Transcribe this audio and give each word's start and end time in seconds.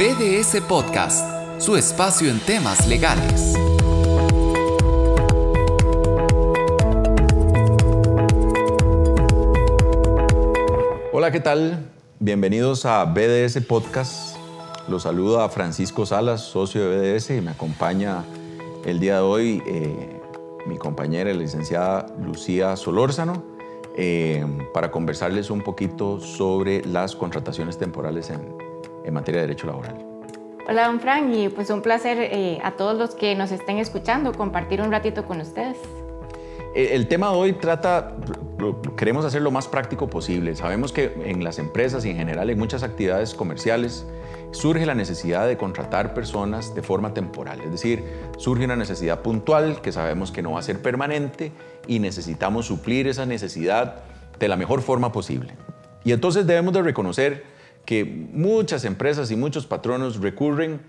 BDS 0.00 0.62
Podcast, 0.62 1.60
su 1.60 1.76
espacio 1.76 2.30
en 2.30 2.40
temas 2.40 2.86
legales. 2.86 3.54
Hola, 11.12 11.30
¿qué 11.30 11.40
tal? 11.40 11.90
Bienvenidos 12.18 12.86
a 12.86 13.04
BDS 13.04 13.62
Podcast. 13.66 14.38
Los 14.88 15.02
saluda 15.02 15.46
Francisco 15.50 16.06
Salas, 16.06 16.40
socio 16.40 16.88
de 16.88 17.12
BDS, 17.12 17.32
y 17.32 17.40
me 17.42 17.50
acompaña 17.50 18.24
el 18.86 19.00
día 19.00 19.16
de 19.16 19.20
hoy 19.20 19.62
eh, 19.66 20.18
mi 20.64 20.78
compañera, 20.78 21.30
la 21.30 21.40
licenciada 21.40 22.06
Lucía 22.24 22.74
Solórzano, 22.76 23.44
eh, 23.98 24.46
para 24.72 24.90
conversarles 24.90 25.50
un 25.50 25.60
poquito 25.60 26.20
sobre 26.20 26.86
las 26.86 27.14
contrataciones 27.14 27.76
temporales 27.76 28.30
en, 28.30 28.59
en 29.10 29.14
materia 29.14 29.40
de 29.42 29.48
derecho 29.48 29.66
laboral. 29.66 29.94
Hola, 30.68 30.86
don 30.86 31.00
Frank, 31.00 31.30
y 31.34 31.48
pues 31.48 31.68
un 31.70 31.82
placer 31.82 32.18
eh, 32.20 32.60
a 32.62 32.72
todos 32.72 32.96
los 32.96 33.14
que 33.14 33.34
nos 33.34 33.50
estén 33.50 33.78
escuchando 33.78 34.32
compartir 34.32 34.80
un 34.80 34.90
ratito 34.90 35.24
con 35.24 35.40
ustedes. 35.40 35.76
Eh, 36.74 36.90
el 36.92 37.08
tema 37.08 37.30
de 37.30 37.36
hoy 37.36 37.52
trata, 37.54 38.14
queremos 38.96 39.24
hacer 39.24 39.42
lo 39.42 39.50
más 39.50 39.66
práctico 39.66 40.08
posible. 40.08 40.54
Sabemos 40.54 40.92
que 40.92 41.12
en 41.24 41.42
las 41.42 41.58
empresas 41.58 42.04
y 42.04 42.10
en 42.10 42.16
general 42.16 42.50
en 42.50 42.58
muchas 42.58 42.84
actividades 42.84 43.34
comerciales 43.34 44.06
surge 44.52 44.86
la 44.86 44.94
necesidad 44.94 45.48
de 45.48 45.56
contratar 45.56 46.14
personas 46.14 46.74
de 46.74 46.82
forma 46.82 47.14
temporal, 47.14 47.60
es 47.60 47.70
decir, 47.70 48.04
surge 48.36 48.64
una 48.64 48.74
necesidad 48.76 49.20
puntual 49.20 49.80
que 49.80 49.92
sabemos 49.92 50.32
que 50.32 50.42
no 50.42 50.52
va 50.52 50.60
a 50.60 50.62
ser 50.62 50.82
permanente 50.82 51.52
y 51.86 51.98
necesitamos 51.98 52.66
suplir 52.66 53.06
esa 53.08 53.26
necesidad 53.26 53.96
de 54.38 54.48
la 54.48 54.56
mejor 54.56 54.82
forma 54.82 55.12
posible. 55.12 55.54
Y 56.04 56.12
entonces 56.12 56.46
debemos 56.46 56.72
de 56.72 56.82
reconocer 56.82 57.44
que 57.90 58.04
muchas 58.04 58.84
empresas 58.84 59.32
y 59.32 59.36
muchos 59.36 59.66
patronos 59.66 60.20
recurren 60.20 60.80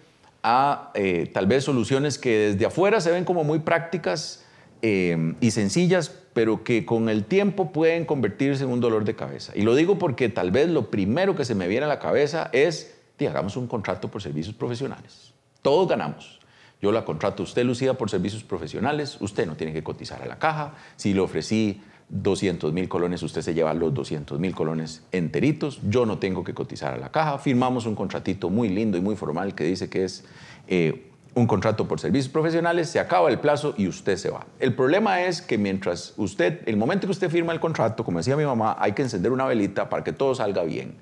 a 0.43 0.91
eh, 0.93 1.31
tal 1.33 1.47
vez 1.47 1.63
soluciones 1.63 2.19
que 2.19 2.51
desde 2.51 2.67
afuera 2.67 3.01
se 3.01 3.09
ven 3.09 3.25
como 3.25 3.43
muy 3.43 3.57
prácticas 3.57 4.45
eh, 4.83 5.33
y 5.41 5.49
sencillas, 5.49 6.15
pero 6.33 6.63
que 6.63 6.85
con 6.85 7.09
el 7.09 7.25
tiempo 7.25 7.71
pueden 7.71 8.05
convertirse 8.05 8.65
en 8.65 8.69
un 8.69 8.81
dolor 8.81 9.03
de 9.03 9.15
cabeza. 9.15 9.51
Y 9.55 9.63
lo 9.63 9.73
digo 9.73 9.97
porque 9.97 10.29
tal 10.29 10.51
vez 10.51 10.69
lo 10.69 10.91
primero 10.91 11.35
que 11.35 11.43
se 11.43 11.55
me 11.55 11.67
viene 11.67 11.85
a 11.85 11.89
la 11.89 11.97
cabeza 11.97 12.51
es, 12.53 12.95
hagamos 13.19 13.57
un 13.57 13.65
contrato 13.65 14.11
por 14.11 14.21
servicios 14.21 14.53
profesionales. 14.53 15.33
Todos 15.63 15.89
ganamos. 15.89 16.39
Yo 16.83 16.91
la 16.91 17.03
contrato 17.03 17.41
a 17.41 17.45
usted, 17.45 17.65
Lucía, 17.65 17.95
por 17.95 18.11
servicios 18.11 18.43
profesionales. 18.43 19.17
Usted 19.21 19.47
no 19.47 19.55
tiene 19.55 19.73
que 19.73 19.81
cotizar 19.81 20.21
a 20.21 20.27
la 20.27 20.37
caja. 20.37 20.75
Si 20.97 21.15
le 21.15 21.21
ofrecí 21.21 21.81
200 22.11 22.73
mil 22.73 22.89
colones, 22.89 23.23
usted 23.23 23.41
se 23.41 23.53
lleva 23.53 23.73
los 23.73 23.93
200 23.93 24.37
mil 24.37 24.53
colones 24.53 25.03
enteritos, 25.13 25.79
yo 25.89 26.05
no 26.05 26.19
tengo 26.19 26.43
que 26.43 26.53
cotizar 26.53 26.93
a 26.93 26.97
la 26.97 27.09
caja, 27.09 27.37
firmamos 27.37 27.85
un 27.85 27.95
contratito 27.95 28.49
muy 28.49 28.67
lindo 28.67 28.97
y 28.97 29.01
muy 29.01 29.15
formal 29.15 29.55
que 29.55 29.63
dice 29.63 29.89
que 29.89 30.03
es 30.03 30.25
eh, 30.67 31.07
un 31.33 31.47
contrato 31.47 31.87
por 31.87 32.01
servicios 32.01 32.29
profesionales, 32.29 32.89
se 32.89 32.99
acaba 32.99 33.29
el 33.29 33.39
plazo 33.39 33.73
y 33.77 33.87
usted 33.87 34.17
se 34.17 34.29
va. 34.29 34.45
El 34.59 34.75
problema 34.75 35.21
es 35.23 35.41
que 35.41 35.57
mientras 35.57 36.13
usted, 36.17 36.61
el 36.65 36.75
momento 36.75 37.07
que 37.07 37.11
usted 37.11 37.29
firma 37.29 37.53
el 37.53 37.61
contrato, 37.61 38.03
como 38.03 38.17
decía 38.17 38.35
mi 38.35 38.43
mamá, 38.43 38.75
hay 38.77 38.91
que 38.91 39.01
encender 39.01 39.31
una 39.31 39.45
velita 39.45 39.89
para 39.89 40.03
que 40.03 40.11
todo 40.11 40.35
salga 40.35 40.63
bien. 40.63 40.95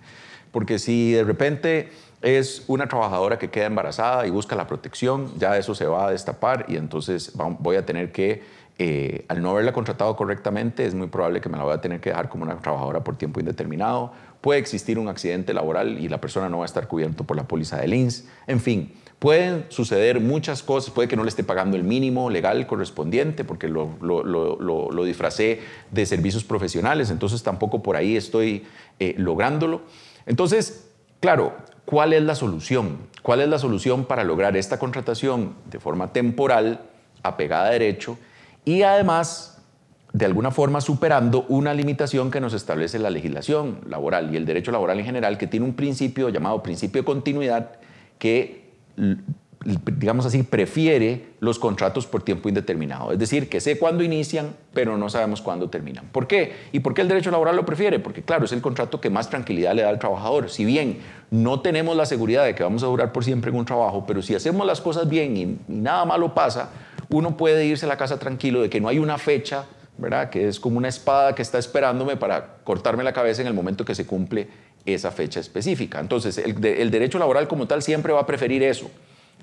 Porque 0.52 0.77
si 0.77 1.13
de 1.13 1.23
repente 1.23 1.89
es 2.21 2.63
una 2.67 2.87
trabajadora 2.87 3.39
que 3.39 3.49
queda 3.49 3.65
embarazada 3.65 4.27
y 4.27 4.30
busca 4.30 4.55
la 4.55 4.67
protección, 4.67 5.31
ya 5.39 5.57
eso 5.57 5.73
se 5.73 5.85
va 5.85 6.07
a 6.07 6.11
destapar 6.11 6.65
y 6.67 6.75
entonces 6.75 7.31
voy 7.59 7.77
a 7.77 7.85
tener 7.85 8.11
que 8.11 8.43
eh, 8.81 9.25
al 9.27 9.41
no 9.41 9.49
haberla 9.49 9.73
contratado 9.73 10.16
correctamente, 10.16 10.85
es 10.85 10.95
muy 10.95 11.08
probable 11.08 11.41
que 11.41 11.49
me 11.49 11.58
la 11.58 11.66
voy 11.66 11.73
a 11.73 11.81
tener 11.81 11.99
que 11.99 12.11
dejar 12.11 12.30
como 12.30 12.45
una 12.45 12.58
trabajadora 12.59 13.03
por 13.03 13.17
tiempo 13.17 13.41
indeterminado. 13.41 14.13
Puede 14.39 14.61
existir 14.61 14.97
un 14.97 15.09
accidente 15.09 15.53
laboral 15.53 15.99
y 15.99 16.08
la 16.08 16.21
persona 16.21 16.47
no 16.47 16.59
va 16.59 16.63
a 16.63 16.66
estar 16.66 16.88
cubierto 16.88 17.25
por 17.25 17.36
la 17.36 17.45
póliza 17.45 17.75
del 17.75 17.94
INS. 17.94 18.30
En 18.47 18.61
fin, 18.61 18.94
pueden 19.19 19.66
suceder 19.67 20.21
muchas 20.21 20.63
cosas. 20.63 20.94
Puede 20.94 21.09
que 21.09 21.17
no 21.17 21.25
le 21.25 21.30
esté 21.30 21.44
pagando 21.44 21.75
el 21.75 21.83
mínimo 21.83 22.30
legal 22.30 22.66
correspondiente 22.67 23.44
porque 23.44 23.67
lo, 23.67 23.98
lo, 23.99 25.03
disfracé 25.03 25.59
de 25.92 26.05
servicios 26.05 26.45
profesionales, 26.45 27.09
entonces 27.09 27.43
tampoco 27.43 27.83
por 27.83 27.98
ahí 27.98 28.15
estoy 28.15 28.65
eh, 28.99 29.14
lográndolo. 29.17 29.82
Entonces, 30.26 30.89
claro, 31.20 31.53
¿cuál 31.83 32.14
es 32.14 32.23
la 32.23 32.36
solución? 32.36 32.98
¿Cuál 33.23 33.42
es 33.42 33.49
la 33.49 33.59
solución 33.59 34.05
para 34.05 34.23
lograr 34.23 34.55
esta 34.55 34.80
contratación 34.80 35.55
de 35.70 35.82
forma 35.82 36.14
temporal, 36.14 36.80
apegada 37.23 37.67
a 37.67 37.71
derecho? 37.71 38.17
Y 38.65 38.83
además, 38.83 39.61
de 40.14 40.25
alguna 40.25 40.52
forma, 40.52 40.81
superando 40.81 41.45
una 41.49 41.73
limitación 41.73 42.31
que 42.31 42.42
nos 42.42 42.53
establece 42.53 42.99
la 42.99 43.09
legislación 43.09 43.80
laboral 43.87 44.33
y 44.33 44.37
el 44.37 44.45
derecho 44.45 44.71
laboral 44.71 44.99
en 44.99 45.05
general, 45.05 45.37
que 45.37 45.47
tiene 45.47 45.65
un 45.65 45.73
principio 45.73 46.30
llamado 46.30 46.61
principio 46.64 47.02
de 47.02 47.05
continuidad 47.05 47.71
que 48.17 48.70
digamos 49.65 50.25
así, 50.25 50.43
prefiere 50.43 51.33
los 51.42 51.59
contratos 51.59 52.08
por 52.08 52.23
tiempo 52.23 52.47
indeterminado. 52.47 53.11
Es 53.11 53.20
decir, 53.20 53.49
que 53.49 53.59
sé 53.59 53.77
cuándo 53.77 54.03
inician, 54.03 54.55
pero 54.73 54.97
no 54.97 55.09
sabemos 55.09 55.41
cuándo 55.41 55.70
terminan. 55.70 56.05
¿Por 56.11 56.27
qué? 56.27 56.55
¿Y 56.71 56.80
por 56.80 56.93
qué 56.93 57.02
el 57.02 57.09
derecho 57.09 57.30
laboral 57.30 57.58
lo 57.58 57.65
prefiere? 57.65 57.99
Porque, 57.99 58.21
claro, 58.21 58.45
es 58.45 58.53
el 58.53 58.61
contrato 58.61 59.02
que 59.02 59.09
más 59.09 59.30
tranquilidad 59.30 59.73
le 59.73 59.81
da 59.81 59.89
al 59.89 59.99
trabajador. 59.99 60.49
Si 60.49 60.64
bien 60.64 60.99
no 61.30 61.59
tenemos 61.59 61.97
la 61.97 62.05
seguridad 62.05 62.45
de 62.45 62.55
que 62.55 62.64
vamos 62.64 62.83
a 62.83 62.86
durar 62.86 63.11
por 63.11 63.26
siempre 63.26 63.52
en 63.52 63.58
un 63.58 63.65
trabajo, 63.65 64.05
pero 64.08 64.21
si 64.21 64.33
hacemos 64.33 64.65
las 64.65 64.80
cosas 64.80 65.09
bien 65.09 65.36
y, 65.36 65.41
y 65.41 65.59
nada 65.67 66.05
malo 66.05 66.33
pasa, 66.33 66.70
uno 67.09 67.37
puede 67.37 67.65
irse 67.65 67.86
a 67.86 67.89
la 67.89 67.97
casa 67.97 68.20
tranquilo 68.20 68.61
de 68.61 68.70
que 68.70 68.80
no 68.80 68.87
hay 68.87 68.99
una 68.99 69.17
fecha, 69.17 69.65
¿verdad? 69.97 70.30
Que 70.30 70.47
es 70.47 70.59
como 70.59 70.77
una 70.77 70.87
espada 70.87 71.36
que 71.36 71.42
está 71.42 71.58
esperándome 71.58 72.17
para 72.17 72.58
cortarme 72.64 73.03
la 73.03 73.14
cabeza 73.14 73.42
en 73.42 73.47
el 73.47 73.53
momento 73.53 73.83
que 73.83 73.95
se 73.95 74.05
cumple 74.05 74.47
esa 74.86 75.11
fecha 75.11 75.39
específica. 75.39 75.99
Entonces, 75.99 76.37
el, 76.37 76.59
derecho 76.61 77.20
laboral 77.20 77.47
como 77.47 77.67
tal 77.67 77.81
siempre 77.81 78.14
va 78.14 78.21
a 78.21 78.25
preferir 78.25 78.64
eso, 78.64 78.89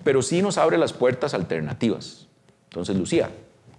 pero 0.05 0.23
sí 0.23 0.43
nos 0.43 0.59
abre 0.59 0.79
las 0.79 0.93
puertas 0.93 1.35
alternativas. 1.35 2.27
Entonces, 2.71 2.97
Lucía, 2.97 3.31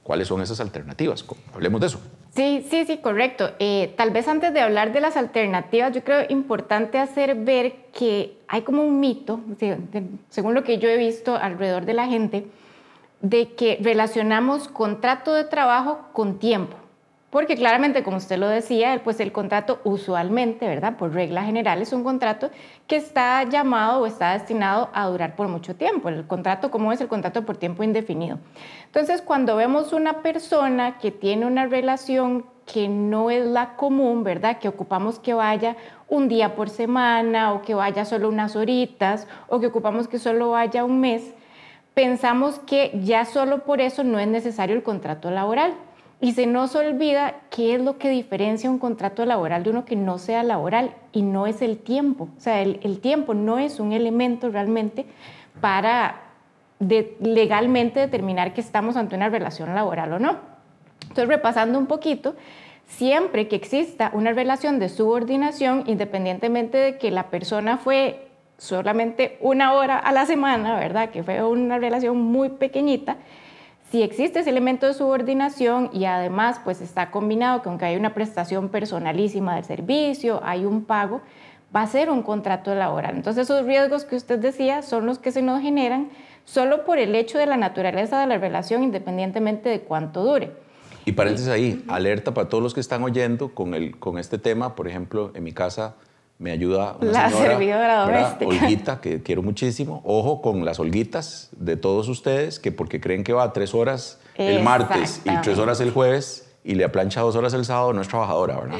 ¿cuáles 0.04 0.28
son 0.28 0.42
esas 0.42 0.60
alternativas? 0.60 1.26
Hablemos 1.54 1.82
de 1.82 1.88
eso. 1.88 2.00
Sí, 2.36 2.66
sí, 2.70 2.86
sí, 2.86 2.98
correcto. 2.98 3.52
Eh, 3.60 3.94
tal 3.98 4.12
vez 4.12 4.28
antes 4.28 4.54
de 4.54 4.60
hablar 4.60 4.94
de 4.94 5.02
las 5.02 5.18
alternativas, 5.18 5.94
yo 5.94 6.04
creo 6.04 6.26
importante 6.30 7.00
hacer 7.00 7.36
ver 7.36 7.88
que 7.94 8.38
hay 8.48 8.62
como 8.62 8.84
un 8.84 9.00
mito, 9.00 9.40
según 10.30 10.54
lo 10.54 10.64
que 10.64 10.78
yo 10.78 10.90
he 10.90 10.98
visto 10.98 11.36
alrededor 11.36 11.86
de 11.86 11.94
la 11.94 12.06
gente, 12.06 12.46
de 13.22 13.54
que 13.54 13.80
relacionamos 13.82 14.68
contrato 14.68 15.34
de 15.34 15.44
trabajo 15.44 16.10
con 16.14 16.40
tiempo. 16.40 16.78
Porque 17.30 17.58
claramente, 17.58 18.04
como 18.04 18.18
usted 18.18 18.38
lo 18.38 18.48
decía, 18.48 19.02
pues 19.04 19.20
el 19.20 19.34
contrato 19.34 19.82
usualmente, 19.84 20.66
¿verdad? 20.66 20.96
Por 20.96 21.14
regla 21.14 21.44
general 21.44 21.82
es 21.82 21.92
un 21.92 22.04
contrato 22.04 22.50
que 22.88 22.96
está 22.96 23.44
llamado 23.44 24.02
o 24.02 24.06
está 24.06 24.32
destinado 24.32 24.90
a 24.94 25.08
durar 25.08 25.36
por 25.36 25.50
mucho 25.50 25.76
tiempo. 25.76 26.08
El 26.08 26.26
contrato 26.26 26.72
como 26.72 26.94
es 26.94 27.02
el 27.02 27.10
contrato 27.10 27.46
por 27.46 27.58
tiempo 27.58 27.84
indefinido. 27.84 28.40
Entonces, 28.86 29.22
cuando 29.22 29.58
vemos 29.58 29.92
una 29.92 30.22
persona 30.22 31.00
que 31.00 31.12
tiene 31.12 31.46
una 31.46 31.66
relación 31.66 32.46
que 32.66 32.88
no 32.88 33.30
es 33.30 33.46
la 33.46 33.76
común, 33.76 34.24
¿verdad? 34.24 34.60
Que 34.60 34.70
ocupamos 34.70 35.20
que 35.20 35.34
vaya 35.34 35.76
un 36.08 36.30
día 36.30 36.56
por 36.56 36.70
semana 36.70 37.54
o 37.54 37.62
que 37.62 37.76
vaya 37.76 38.06
solo 38.06 38.30
unas 38.30 38.56
horitas 38.56 39.28
o 39.48 39.60
que 39.60 39.68
ocupamos 39.68 40.08
que 40.08 40.18
solo 40.18 40.52
vaya 40.52 40.86
un 40.86 41.00
mes, 41.02 41.34
pensamos 41.98 42.60
que 42.60 42.92
ya 43.04 43.26
solo 43.26 43.64
por 43.64 43.82
eso 43.82 44.04
no 44.04 44.20
es 44.20 44.28
necesario 44.28 44.76
el 44.76 44.84
contrato 44.84 45.32
laboral. 45.32 45.74
Y 46.22 46.34
se 46.34 46.46
nos 46.46 46.76
olvida 46.76 47.38
qué 47.50 47.74
es 47.74 47.82
lo 47.82 47.98
que 47.98 48.12
diferencia 48.12 48.70
un 48.70 48.78
contrato 48.78 49.26
laboral 49.26 49.64
de 49.64 49.72
uno 49.72 49.84
que 49.84 49.96
no 49.96 50.20
sea 50.20 50.44
laboral 50.44 50.94
y 51.12 51.24
no 51.24 51.48
es 51.48 51.64
el 51.64 51.80
tiempo. 51.80 52.30
O 52.38 52.40
sea, 52.40 52.62
el, 52.62 53.00
tiempo 53.00 53.34
no 53.34 53.58
es 53.58 53.80
un 53.80 53.94
elemento 53.94 54.52
realmente 54.52 55.08
para 55.60 56.22
legalmente 56.80 58.00
determinar 58.00 58.54
que 58.54 58.62
estamos 58.62 58.96
ante 58.96 59.16
una 59.16 59.30
relación 59.30 59.74
laboral 59.74 60.14
o 60.14 60.20
no. 60.20 60.38
Entonces, 61.02 61.28
repasando 61.28 61.80
un 61.80 61.88
poquito, 61.88 62.36
siempre 62.86 63.48
que 63.48 63.56
exista 63.56 64.12
una 64.14 64.34
relación 64.34 64.78
de 64.78 64.90
subordinación, 64.90 65.84
independientemente 65.88 66.78
de 66.78 66.98
que 67.00 67.10
la 67.10 67.32
persona 67.32 67.78
fue 67.78 68.27
solamente 68.58 69.38
una 69.42 69.74
hora 69.74 69.98
a 69.98 70.12
la 70.12 70.26
semana, 70.26 70.80
¿verdad? 70.80 71.10
Que 71.10 71.24
fue 71.24 71.44
una 71.44 71.78
relación 71.78 72.18
muy 72.18 72.50
pequeñita. 72.50 73.18
Si 73.92 74.02
existe 74.02 74.40
ese 74.40 74.50
elemento 74.50 74.86
de 74.86 74.94
subordinación 74.94 75.90
y 75.94 76.06
además 76.06 76.60
pues 76.64 76.82
está 76.82 77.10
combinado 77.10 77.64
con 77.64 77.78
que 77.78 77.86
hay 77.86 77.96
una 77.96 78.14
prestación 78.14 78.70
personalísima 78.70 79.56
del 79.56 79.64
servicio, 79.64 80.42
hay 80.44 80.66
un 80.66 80.84
pago, 80.84 81.22
va 81.74 81.84
a 81.84 81.88
ser 81.88 82.10
un 82.10 82.22
contrato 82.22 82.76
laboral. 82.76 83.16
Entonces 83.16 83.44
esos 83.44 83.66
riesgos 83.66 84.04
que 84.04 84.18
usted 84.18 84.40
decía 84.40 84.82
son 84.82 85.06
los 85.06 85.20
que 85.20 85.32
se 85.32 85.42
nos 85.42 85.62
generan 85.62 86.10
solo 86.44 86.84
por 86.84 86.98
el 86.98 87.16
hecho 87.16 87.38
de 87.38 87.46
la 87.46 87.56
naturaleza 87.56 88.20
de 88.20 88.28
la 88.28 88.38
relación 88.38 88.84
independientemente 88.84 89.70
de 89.70 89.82
cuánto 89.82 90.24
dure. 90.24 90.52
Y 91.06 91.14
paréntesis 91.14 91.48
ahí, 91.48 91.86
alerta 91.88 92.34
para 92.34 92.50
todos 92.50 92.62
los 92.62 92.74
que 92.74 92.82
están 92.82 93.04
oyendo 93.04 93.54
con, 93.54 93.74
el, 93.74 93.98
con 93.98 94.18
este 94.18 94.38
tema, 94.38 94.76
por 94.76 94.90
ejemplo, 94.90 95.32
en 95.34 95.46
mi 95.46 95.54
casa 95.54 95.96
me 96.40 96.52
ayuda 96.52 96.98
una 97.02 97.12
la 97.12 97.30
señora, 97.30 97.52
servidora 97.52 98.02
doméstica. 98.02 98.46
Olguita, 98.46 99.02
que 99.02 99.24
quiero 99.24 99.42
muchísimo. 99.42 100.02
Ojo 100.06 100.42
con 100.42 100.64
las 100.66 100.80
olguitas 100.80 101.50
de 101.52 101.78
todos 101.78 102.08
ustedes, 102.10 102.60
que 102.60 102.72
porque 102.72 103.02
creen 103.02 103.24
que 103.24 103.34
va 103.34 103.52
tres 103.54 103.74
horas 103.74 104.20
el 104.36 104.62
martes 104.64 105.22
y 105.26 105.36
tres 105.42 105.58
horas 105.58 105.80
el 105.82 105.92
jueves 105.92 106.50
y 106.64 106.76
le 106.76 106.84
aplancha 106.84 107.22
dos 107.22 107.36
horas 107.36 107.54
el 107.54 107.66
sábado, 107.66 107.94
no 107.94 108.02
es 108.02 108.08
trabajadora, 108.08 108.60
¿verdad? 108.60 108.80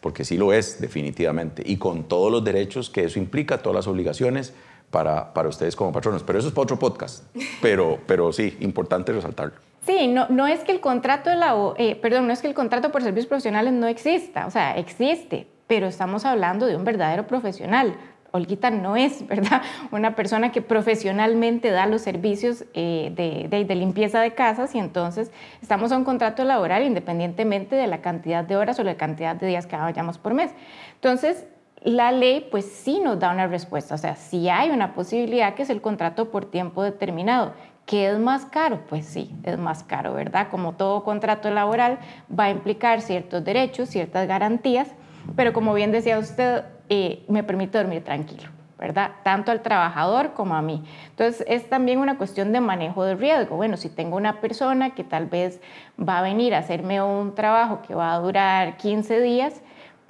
Porque 0.00 0.24
sí 0.24 0.36
lo 0.36 0.52
es, 0.52 0.80
definitivamente. 0.80 1.62
Y 1.64 1.76
con 1.76 2.04
todos 2.04 2.30
los 2.30 2.44
derechos 2.44 2.90
que 2.90 3.04
eso 3.04 3.18
implica, 3.18 3.58
todas 3.58 3.76
las 3.76 3.86
obligaciones, 3.86 4.52
para, 4.92 5.32
para 5.32 5.48
ustedes 5.48 5.74
como 5.74 5.90
patronos. 5.90 6.22
Pero 6.22 6.38
eso 6.38 6.48
es 6.48 6.54
para 6.54 6.64
otro 6.64 6.78
podcast. 6.78 7.24
Pero, 7.60 7.98
pero 8.06 8.32
sí, 8.32 8.56
importante 8.60 9.12
resaltarlo. 9.12 9.54
Sí, 9.84 10.06
no, 10.06 10.28
no 10.28 10.46
es 10.46 10.60
que 10.60 10.70
el 10.70 10.80
contrato 10.80 11.30
de 11.30 11.36
la, 11.36 11.56
eh, 11.76 11.96
perdón, 11.96 12.28
no 12.28 12.32
es 12.32 12.40
que 12.40 12.46
el 12.46 12.54
contrato 12.54 12.92
por 12.92 13.02
servicios 13.02 13.26
profesionales 13.26 13.72
no 13.72 13.88
exista, 13.88 14.46
o 14.46 14.50
sea, 14.50 14.76
existe, 14.76 15.48
pero 15.66 15.86
estamos 15.86 16.24
hablando 16.24 16.66
de 16.66 16.76
un 16.76 16.84
verdadero 16.84 17.26
profesional. 17.26 17.94
Olguita 18.30 18.70
no 18.70 18.96
es, 18.96 19.26
¿verdad? 19.28 19.62
Una 19.90 20.14
persona 20.16 20.52
que 20.52 20.62
profesionalmente 20.62 21.70
da 21.70 21.86
los 21.86 22.02
servicios 22.02 22.64
eh, 22.74 23.12
de, 23.14 23.64
de, 23.64 23.74
limpieza 23.74 24.20
de 24.20 24.34
casas 24.34 24.74
y 24.74 24.78
entonces 24.78 25.30
estamos 25.60 25.92
a 25.92 25.96
un 25.96 26.04
contrato 26.04 26.44
laboral 26.44 26.82
independientemente 26.84 27.76
de 27.76 27.86
la 27.86 28.00
cantidad 28.00 28.44
de 28.44 28.56
horas 28.56 28.78
o 28.78 28.84
la 28.84 28.96
cantidad 28.96 29.36
de 29.36 29.46
días 29.46 29.66
que 29.66 29.76
vayamos 29.76 30.18
por 30.18 30.34
mes. 30.34 30.52
Entonces, 30.94 31.46
la 31.84 32.12
ley 32.12 32.46
pues 32.50 32.64
sí 32.64 33.00
nos 33.00 33.18
da 33.18 33.32
una 33.32 33.46
respuesta, 33.46 33.94
o 33.94 33.98
sea, 33.98 34.14
si 34.14 34.48
hay 34.48 34.70
una 34.70 34.94
posibilidad 34.94 35.54
que 35.54 35.62
es 35.62 35.70
el 35.70 35.80
contrato 35.80 36.30
por 36.30 36.44
tiempo 36.46 36.82
determinado. 36.82 37.52
¿Qué 37.86 38.08
es 38.08 38.18
más 38.18 38.44
caro? 38.44 38.82
Pues 38.88 39.06
sí, 39.06 39.34
es 39.42 39.58
más 39.58 39.82
caro, 39.82 40.14
¿verdad? 40.14 40.48
Como 40.50 40.74
todo 40.74 41.02
contrato 41.02 41.50
laboral 41.50 41.98
va 42.38 42.44
a 42.44 42.50
implicar 42.50 43.00
ciertos 43.00 43.42
derechos, 43.42 43.88
ciertas 43.88 44.28
garantías, 44.28 44.88
pero 45.36 45.52
como 45.52 45.74
bien 45.74 45.92
decía 45.92 46.18
usted, 46.18 46.64
eh, 46.88 47.24
me 47.28 47.42
permite 47.42 47.78
dormir 47.78 48.04
tranquilo, 48.04 48.50
¿verdad? 48.78 49.12
Tanto 49.22 49.50
al 49.50 49.62
trabajador 49.62 50.32
como 50.34 50.54
a 50.54 50.62
mí. 50.62 50.82
Entonces, 51.10 51.44
es 51.48 51.68
también 51.68 51.98
una 51.98 52.18
cuestión 52.18 52.52
de 52.52 52.60
manejo 52.60 53.04
de 53.04 53.14
riesgo. 53.14 53.56
Bueno, 53.56 53.76
si 53.76 53.88
tengo 53.88 54.16
una 54.16 54.40
persona 54.40 54.94
que 54.94 55.04
tal 55.04 55.26
vez 55.26 55.60
va 55.98 56.18
a 56.18 56.22
venir 56.22 56.54
a 56.54 56.58
hacerme 56.58 57.02
un 57.02 57.34
trabajo 57.34 57.80
que 57.86 57.94
va 57.94 58.12
a 58.14 58.18
durar 58.18 58.76
15 58.76 59.20
días, 59.20 59.62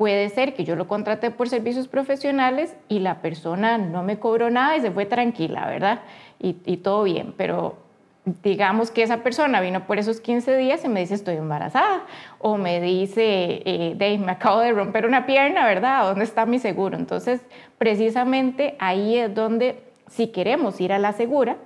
Puede 0.03 0.31
ser 0.31 0.55
que 0.55 0.65
yo 0.65 0.75
lo 0.75 0.89
contraté 0.89 1.31
por 1.31 1.49
servicios 1.49 1.87
profesionales 1.87 2.75
y 2.89 2.99
la 2.99 3.21
persona 3.21 3.79
no 3.79 4.03
me 4.03 4.19
cobró 4.19 4.51
nada 4.51 4.77
y 4.77 4.81
se 4.81 4.91
fue 4.91 5.07
tranquila, 5.07 5.67
¿verdad? 5.67 6.01
Y, 6.41 6.79
todo 6.79 7.05
bien, 7.05 7.35
pero 7.37 7.77
digamos 8.25 8.91
que 8.91 9.03
esa 9.03 9.19
persona 9.19 9.61
vino 9.61 9.87
por 9.87 9.99
esos 9.99 10.21
15 10.21 10.57
días 10.57 10.85
y 10.85 10.89
me 10.89 11.01
dice 11.01 11.15
estoy 11.15 11.37
embarazada 11.37 12.07
o 12.39 12.57
me 12.57 12.81
dice, 12.81 13.63
eh, 13.65 14.19
me 14.19 14.33
acabo 14.33 14.61
de 14.61 14.73
romper 14.73 15.07
una 15.07 15.27
pierna, 15.27 15.67
¿verdad? 15.67 16.05
¿Dónde 16.05 16.25
está 16.25 16.47
mi 16.47 16.59
seguro? 16.59 16.97
Entonces, 16.97 17.41
precisamente 17.79 18.77
ahí 18.79 19.17
es 19.17 19.35
donde 19.35 19.83
si 20.09 20.29
queremos 20.29 20.81
ir 20.81 20.93
a 20.93 20.99
la 20.99 21.13
segura 21.13 21.57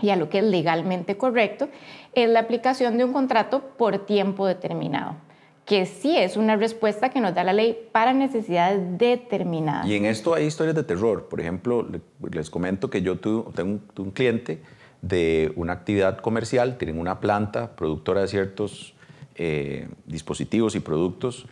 y 0.00 0.10
a 0.10 0.16
lo 0.16 0.28
que 0.28 0.38
es 0.38 0.44
legalmente 0.44 1.16
correcto, 1.16 1.68
es 2.14 2.28
la 2.28 2.40
aplicación 2.40 2.96
de 2.96 3.04
un 3.04 3.12
contrato 3.12 3.60
por 3.76 3.98
tiempo 4.06 4.46
determinado 4.46 5.16
que 5.64 5.86
sí 5.86 6.16
es 6.16 6.36
una 6.36 6.56
respuesta 6.56 7.10
que 7.10 7.20
nos 7.20 7.34
da 7.34 7.44
la 7.44 7.52
ley 7.52 7.88
para 7.92 8.12
necesidades 8.12 8.80
determinadas. 8.98 9.86
Y 9.86 9.94
en 9.94 10.06
esto 10.06 10.34
hay 10.34 10.46
historias 10.46 10.74
de 10.74 10.82
terror. 10.82 11.28
Por 11.28 11.40
ejemplo, 11.40 11.86
les 12.30 12.50
comento 12.50 12.90
que 12.90 13.02
yo 13.02 13.18
tengo 13.18 13.80
un, 13.96 14.10
cliente 14.10 14.60
de 15.02 15.52
una 15.56 15.74
actividad 15.74 16.18
comercial, 16.18 16.78
tienen 16.78 16.98
una 16.98 17.20
planta 17.20 17.76
productora 17.76 18.22
de 18.22 18.28
ciertos 18.28 18.94
eh, 19.34 19.88
dispositivos 20.06 20.74
y 20.76 20.80
productos 20.80 21.46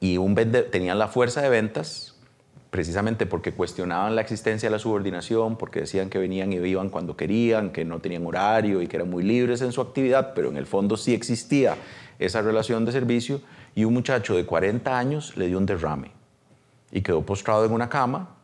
y 0.00 0.18
un 0.18 0.34
tenían 0.34 0.98
la 0.98 1.08
fuerza 1.08 1.40
de 1.40 1.48
ventas 1.48 2.16
precisamente 2.70 3.24
porque 3.24 3.52
cuestionaban 3.52 4.14
la 4.16 4.20
existencia 4.20 4.68
de 4.68 4.72
la 4.72 4.78
subordinación, 4.78 5.56
porque 5.56 5.80
decían 5.80 6.10
que 6.10 6.18
venían 6.18 6.52
y 6.52 6.56
iban 6.56 6.90
cuando 6.90 7.16
querían, 7.16 7.70
que 7.70 7.84
no 7.84 8.00
tenían 8.00 8.26
horario 8.26 8.82
y 8.82 8.86
que 8.86 8.96
eran 8.96 9.08
muy 9.08 9.22
libres 9.22 9.62
en 9.62 9.72
su 9.72 9.80
actividad, 9.80 10.34
pero 10.34 10.50
en 10.50 10.56
el 10.56 10.66
fondo 10.66 10.96
sí 10.96 11.14
existía 11.14 11.76
esa 12.18 12.42
relación 12.42 12.84
de 12.84 12.92
servicio 12.92 13.40
y 13.74 13.84
un 13.84 13.94
muchacho 13.94 14.34
de 14.34 14.44
40 14.44 14.98
años 14.98 15.36
le 15.36 15.46
dio 15.46 15.58
un 15.58 15.64
derrame 15.66 16.10
y 16.90 17.02
quedó 17.02 17.22
postrado 17.22 17.64
en 17.64 17.72
una 17.72 17.88
cama 17.88 18.36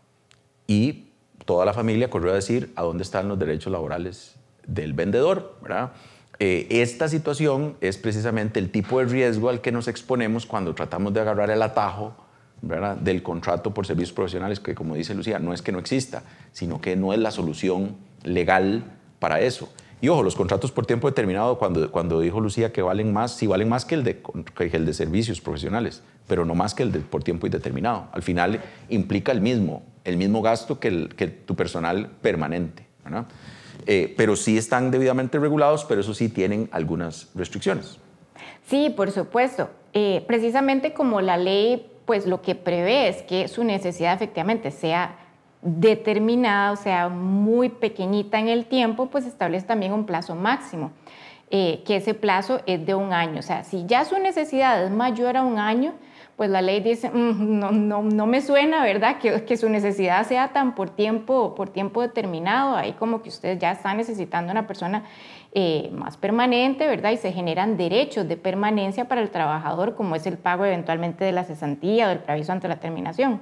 y 0.67 1.09
toda 1.45 1.67
la 1.67 1.75
familia 1.75 2.09
corrió 2.09 2.33
a 2.33 2.37
decir 2.37 2.73
a 2.77 2.83
dónde 2.83 3.03
están 3.03 3.29
los 3.29 3.39
derechos 3.39 3.73
laborales 3.73 4.37
del 4.67 4.93
vendedor. 4.93 5.57
¿verdad? 5.63 5.93
Eh, 6.39 6.67
esta 6.83 7.09
situación 7.09 7.77
es 7.81 7.99
precisamente 7.99 8.59
el 8.59 8.71
tipo 8.71 8.99
de 8.99 9.07
riesgo 9.07 9.49
al 9.49 9.61
que 9.61 9.73
nos 9.73 9.89
exponemos 9.89 10.47
cuando 10.47 10.75
tratamos 10.75 11.13
de 11.15 11.21
agarrar 11.21 11.51
el 11.51 11.63
atajo 11.63 12.17
¿verdad? 12.63 12.97
del 12.97 13.23
contrato 13.23 13.73
por 13.75 13.87
servicios 13.87 14.13
profesionales, 14.13 14.61
que 14.61 14.75
como 14.75 14.95
dice 14.95 15.15
Lucía, 15.15 15.39
no 15.39 15.53
es 15.53 15.63
que 15.63 15.73
no 15.73 15.79
exista, 15.79 16.23
sino 16.53 16.81
que 16.81 16.97
no 16.97 17.13
es 17.13 17.19
la 17.19 17.31
solución 17.31 17.97
legal 18.25 18.85
para 19.19 19.41
eso. 19.41 19.69
Y 20.01 20.09
ojo, 20.09 20.25
los 20.25 20.35
contratos 20.35 20.73
por 20.73 20.85
tiempo 20.85 21.09
determinado, 21.09 21.59
cuando, 21.59 21.93
cuando 21.93 22.19
dijo 22.19 22.41
Lucía 22.41 22.73
que 22.73 22.83
valen 22.83 23.13
más, 23.13 23.37
sí 23.37 23.47
valen 23.47 23.69
más 23.69 23.85
que 23.85 23.95
el, 23.95 24.03
de, 24.03 24.21
el 24.59 24.85
de 24.85 24.95
servicios 24.95 25.41
profesionales, 25.41 26.03
pero 26.27 26.45
no 26.45 26.57
más 26.57 26.75
que 26.75 26.83
el 26.83 26.91
de 26.91 26.99
por 26.99 27.23
tiempo 27.23 27.47
indeterminado. 27.47 28.09
Al 28.11 28.23
final 28.23 28.61
implica 28.89 29.31
el 29.31 29.41
mismo, 29.41 29.85
el 30.03 30.17
mismo 30.17 30.43
gasto 30.43 30.81
que, 30.81 30.89
el, 30.89 31.15
que 31.15 31.29
tu 31.29 31.55
personal 31.55 32.11
permanente. 32.21 32.85
Eh, 33.87 34.15
pero 34.17 34.37
sí 34.37 34.57
están 34.57 34.91
debidamente 34.91 35.39
regulados, 35.39 35.85
pero 35.85 36.01
eso 36.01 36.15
sí 36.15 36.29
tienen 36.29 36.69
algunas 36.73 37.29
restricciones. 37.35 37.99
Sí, 38.67 38.91
por 38.91 39.11
supuesto. 39.11 39.71
Eh, 39.93 40.25
precisamente 40.27 40.93
como 40.93 41.21
la 41.21 41.37
ley, 41.37 41.91
pues 42.05 42.27
lo 42.27 42.43
que 42.43 42.55
prevé 42.55 43.09
es 43.09 43.23
que 43.23 43.49
su 43.49 43.65
necesidad 43.65 44.15
efectivamente 44.15 44.71
sea 44.71 45.17
determinada, 45.63 46.73
o 46.73 46.77
sea, 46.77 47.09
muy 47.09 47.69
pequeñita 47.69 48.39
en 48.39 48.49
el 48.49 48.67
tiempo, 48.67 49.07
pues 49.07 49.27
establece 49.27 49.67
también 49.67 49.93
un 49.93 50.07
plazo 50.07 50.35
máximo, 50.35 50.91
eh, 51.51 51.83
que 51.87 51.97
ese 51.97 52.15
plazo 52.15 52.61
es 52.67 52.85
de 52.85 52.95
un 52.95 53.13
año. 53.13 53.39
O 53.39 53.43
sea, 53.43 53.63
si 53.63 53.85
ya 53.87 54.05
su 54.05 54.19
necesidad 54.19 54.85
es 54.85 54.91
mayor 54.91 55.37
a 55.37 55.43
un 55.43 55.59
año, 55.59 55.95
pues 56.43 56.51
la 56.51 56.61
ley 56.61 56.81
dice, 56.81 57.09
mm, 57.09 57.61
no, 57.61 57.71
no, 57.71 58.03
no, 58.03 58.27
me 58.27 58.41
suena, 58.41 58.83
¿verdad? 58.83 59.19
Que, 59.19 59.45
que, 59.45 59.57
su 59.57 59.69
necesidad 59.69 60.27
sea 60.27 60.53
tan 60.53 60.75
por 60.75 60.91
tiempo, 60.91 61.55
por 61.55 61.69
tiempo 61.69 62.03
determinado, 62.03 62.75
ahí 62.75 62.95
como 62.95 63.23
que 63.23 63.29
usted 63.29 63.61
ya 63.61 63.71
está 63.71 63.95
necesitando 63.95 64.51
una 64.51 64.67
persona 64.67 65.05
eh, 65.53 65.89
más 65.93 66.17
permanente, 66.17 66.89
¿verdad? 66.89 67.13
Y 67.13 67.17
se 67.17 67.31
generan 67.31 67.77
derechos 67.77 68.27
de 68.27 68.37
permanencia 68.37 69.07
para 69.07 69.21
el 69.21 69.31
trabajador, 69.31 69.95
como 69.95 70.17
es 70.17 70.27
el 70.27 70.37
pago 70.37 70.65
eventualmente 70.65 71.25
de 71.25 71.31
la 71.31 71.45
cesantía 71.45 72.07
o 72.07 72.09
del 72.09 72.19
preaviso 72.19 72.51
ante 72.51 72.67
la 72.67 72.81
terminación. 72.81 73.41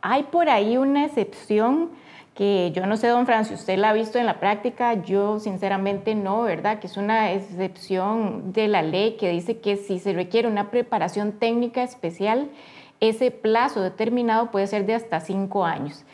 Hay 0.00 0.22
por 0.22 0.48
ahí 0.48 0.76
una 0.76 1.06
excepción 1.06 1.90
que 2.38 2.70
yo 2.72 2.86
no 2.86 2.96
sé, 2.96 3.08
don 3.08 3.26
Fran, 3.26 3.44
si 3.44 3.54
usted 3.54 3.76
la 3.78 3.90
ha 3.90 3.92
visto 3.92 4.16
en 4.16 4.24
la 4.24 4.38
práctica, 4.38 5.02
yo 5.02 5.40
sinceramente 5.40 6.14
no, 6.14 6.42
¿verdad? 6.42 6.78
Que 6.78 6.86
es 6.86 6.96
una 6.96 7.32
excepción 7.32 8.52
de 8.52 8.68
la 8.68 8.80
ley 8.82 9.16
que 9.16 9.28
dice 9.28 9.58
que 9.58 9.76
si 9.76 9.98
se 9.98 10.12
requiere 10.12 10.46
una 10.46 10.70
preparación 10.70 11.32
técnica 11.32 11.82
especial, 11.82 12.48
ese 13.00 13.32
plazo 13.32 13.80
determinado 13.80 14.52
puede 14.52 14.68
ser 14.68 14.86
de 14.86 14.94
hasta 14.94 15.18
cinco 15.18 15.64
años. 15.64 16.04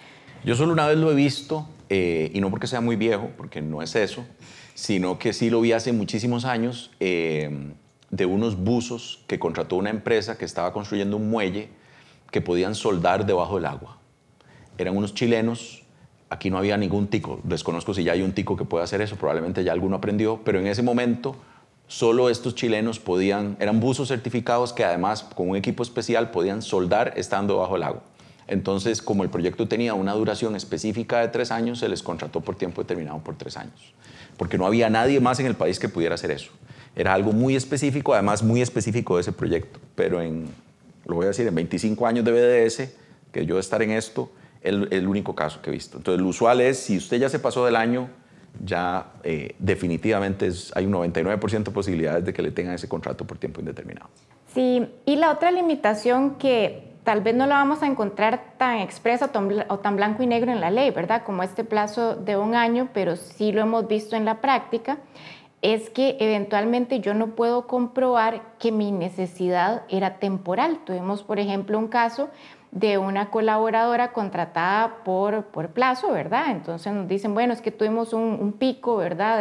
Yo 0.46 0.54
solo 0.54 0.72
una 0.72 0.86
vez 0.86 0.96
lo 0.96 1.12
he 1.12 1.14
visto, 1.14 1.68
eh, 1.90 2.30
y 2.32 2.40
no 2.40 2.48
porque 2.48 2.68
sea 2.68 2.80
muy 2.80 2.96
viejo, 2.96 3.28
porque 3.36 3.60
no 3.60 3.82
es 3.82 3.94
eso, 3.94 4.24
sino 4.72 5.18
que 5.18 5.34
sí 5.34 5.50
lo 5.50 5.60
vi 5.60 5.72
hace 5.72 5.92
muchísimos 5.92 6.46
años, 6.46 6.90
eh, 7.00 7.74
de 8.08 8.24
unos 8.24 8.56
buzos 8.56 9.22
que 9.26 9.38
contrató 9.38 9.76
una 9.76 9.90
empresa 9.90 10.38
que 10.38 10.46
estaba 10.46 10.72
construyendo 10.72 11.18
un 11.18 11.28
muelle 11.28 11.68
que 12.30 12.40
podían 12.40 12.74
soldar 12.74 13.26
debajo 13.26 13.56
del 13.56 13.66
agua. 13.66 13.98
Eran 14.78 14.96
unos 14.96 15.12
chilenos, 15.12 15.83
aquí 16.34 16.50
no 16.50 16.58
había 16.58 16.76
ningún 16.76 17.06
tico, 17.06 17.40
desconozco 17.44 17.94
si 17.94 18.04
ya 18.04 18.12
hay 18.12 18.22
un 18.22 18.32
tico 18.32 18.56
que 18.56 18.64
pueda 18.64 18.84
hacer 18.84 19.00
eso, 19.00 19.16
probablemente 19.16 19.64
ya 19.64 19.72
alguno 19.72 19.96
aprendió, 19.96 20.40
pero 20.44 20.58
en 20.58 20.66
ese 20.66 20.82
momento 20.82 21.36
solo 21.86 22.28
estos 22.28 22.54
chilenos 22.54 22.98
podían, 22.98 23.56
eran 23.60 23.80
buzos 23.80 24.08
certificados 24.08 24.72
que 24.72 24.84
además 24.84 25.22
con 25.22 25.48
un 25.48 25.56
equipo 25.56 25.82
especial 25.82 26.30
podían 26.30 26.62
soldar 26.62 27.14
estando 27.16 27.54
debajo 27.54 27.74
del 27.74 27.82
agua. 27.84 28.02
Entonces, 28.46 29.00
como 29.00 29.22
el 29.22 29.30
proyecto 29.30 29.68
tenía 29.68 29.94
una 29.94 30.12
duración 30.12 30.54
específica 30.54 31.20
de 31.20 31.28
tres 31.28 31.50
años, 31.50 31.78
se 31.78 31.88
les 31.88 32.02
contrató 32.02 32.42
por 32.42 32.56
tiempo 32.56 32.82
determinado 32.82 33.18
por 33.18 33.36
tres 33.36 33.56
años, 33.56 33.94
porque 34.36 34.58
no 34.58 34.66
había 34.66 34.90
nadie 34.90 35.18
más 35.20 35.40
en 35.40 35.46
el 35.46 35.54
país 35.54 35.78
que 35.78 35.88
pudiera 35.88 36.14
hacer 36.16 36.30
eso. 36.30 36.50
Era 36.94 37.14
algo 37.14 37.32
muy 37.32 37.56
específico, 37.56 38.12
además 38.12 38.42
muy 38.42 38.60
específico 38.60 39.16
de 39.16 39.22
ese 39.22 39.32
proyecto, 39.32 39.80
pero 39.94 40.20
en, 40.20 40.46
lo 41.06 41.16
voy 41.16 41.24
a 41.24 41.28
decir, 41.28 41.46
en 41.46 41.54
25 41.54 42.06
años 42.06 42.24
de 42.24 42.32
BDS, 42.32 42.90
que 43.32 43.46
yo 43.46 43.58
estar 43.58 43.82
en 43.82 43.92
esto, 43.92 44.30
el, 44.64 45.06
único 45.06 45.34
caso 45.34 45.60
que 45.60 45.70
he 45.70 45.72
visto. 45.72 45.98
Entonces, 45.98 46.20
lo 46.20 46.28
usual 46.28 46.60
es, 46.60 46.80
si 46.80 46.96
usted 46.96 47.18
ya 47.18 47.28
se 47.28 47.38
pasó 47.38 47.64
del 47.64 47.76
año, 47.76 48.08
ya 48.64 49.12
eh, 49.22 49.54
definitivamente 49.58 50.48
hay 50.74 50.86
un 50.86 50.92
99% 50.92 51.64
de 51.64 51.70
posibilidades 51.70 52.24
de 52.24 52.32
que 52.32 52.42
le 52.42 52.50
tengan 52.50 52.74
ese 52.74 52.88
contrato 52.88 53.26
por 53.26 53.38
tiempo 53.38 53.60
indeterminado. 53.60 54.08
Sí, 54.54 54.86
y 55.04 55.16
la 55.16 55.30
otra 55.30 55.50
limitación 55.50 56.36
que 56.36 56.94
tal 57.04 57.20
vez 57.20 57.34
no 57.34 57.46
la 57.46 57.56
vamos 57.56 57.82
a 57.82 57.86
encontrar 57.86 58.54
tan 58.56 58.78
expresa 58.78 59.30
o 59.68 59.78
tan 59.78 59.96
blanco 59.96 60.22
y 60.22 60.26
negro 60.26 60.50
en 60.50 60.60
la 60.60 60.70
ley, 60.70 60.90
¿verdad? 60.90 61.22
Como 61.24 61.42
este 61.42 61.64
plazo 61.64 62.16
de 62.16 62.36
un 62.36 62.54
año, 62.54 62.88
pero 62.94 63.16
sí 63.16 63.52
lo 63.52 63.60
hemos 63.60 63.86
visto 63.86 64.16
en 64.16 64.24
la 64.24 64.40
práctica, 64.40 64.98
es 65.60 65.90
que 65.90 66.16
eventualmente 66.20 67.00
yo 67.00 67.14
no 67.14 67.28
puedo 67.28 67.66
comprobar 67.66 68.42
que 68.58 68.70
mi 68.70 68.92
necesidad 68.92 69.82
era 69.88 70.18
temporal. 70.18 70.80
Tuvimos, 70.84 71.22
por 71.22 71.38
ejemplo, 71.38 71.78
un 71.78 71.88
caso 71.88 72.28
de 72.74 72.98
una 72.98 73.30
colaboradora 73.30 74.12
contratada 74.12 74.96
por, 75.04 75.44
por 75.44 75.68
plazo, 75.70 76.12
¿verdad? 76.12 76.50
Entonces 76.50 76.92
nos 76.92 77.08
dicen, 77.08 77.32
bueno, 77.32 77.52
es 77.52 77.62
que 77.62 77.70
tuvimos 77.70 78.12
un, 78.12 78.52
pico, 78.58 78.96
¿verdad? 78.96 79.40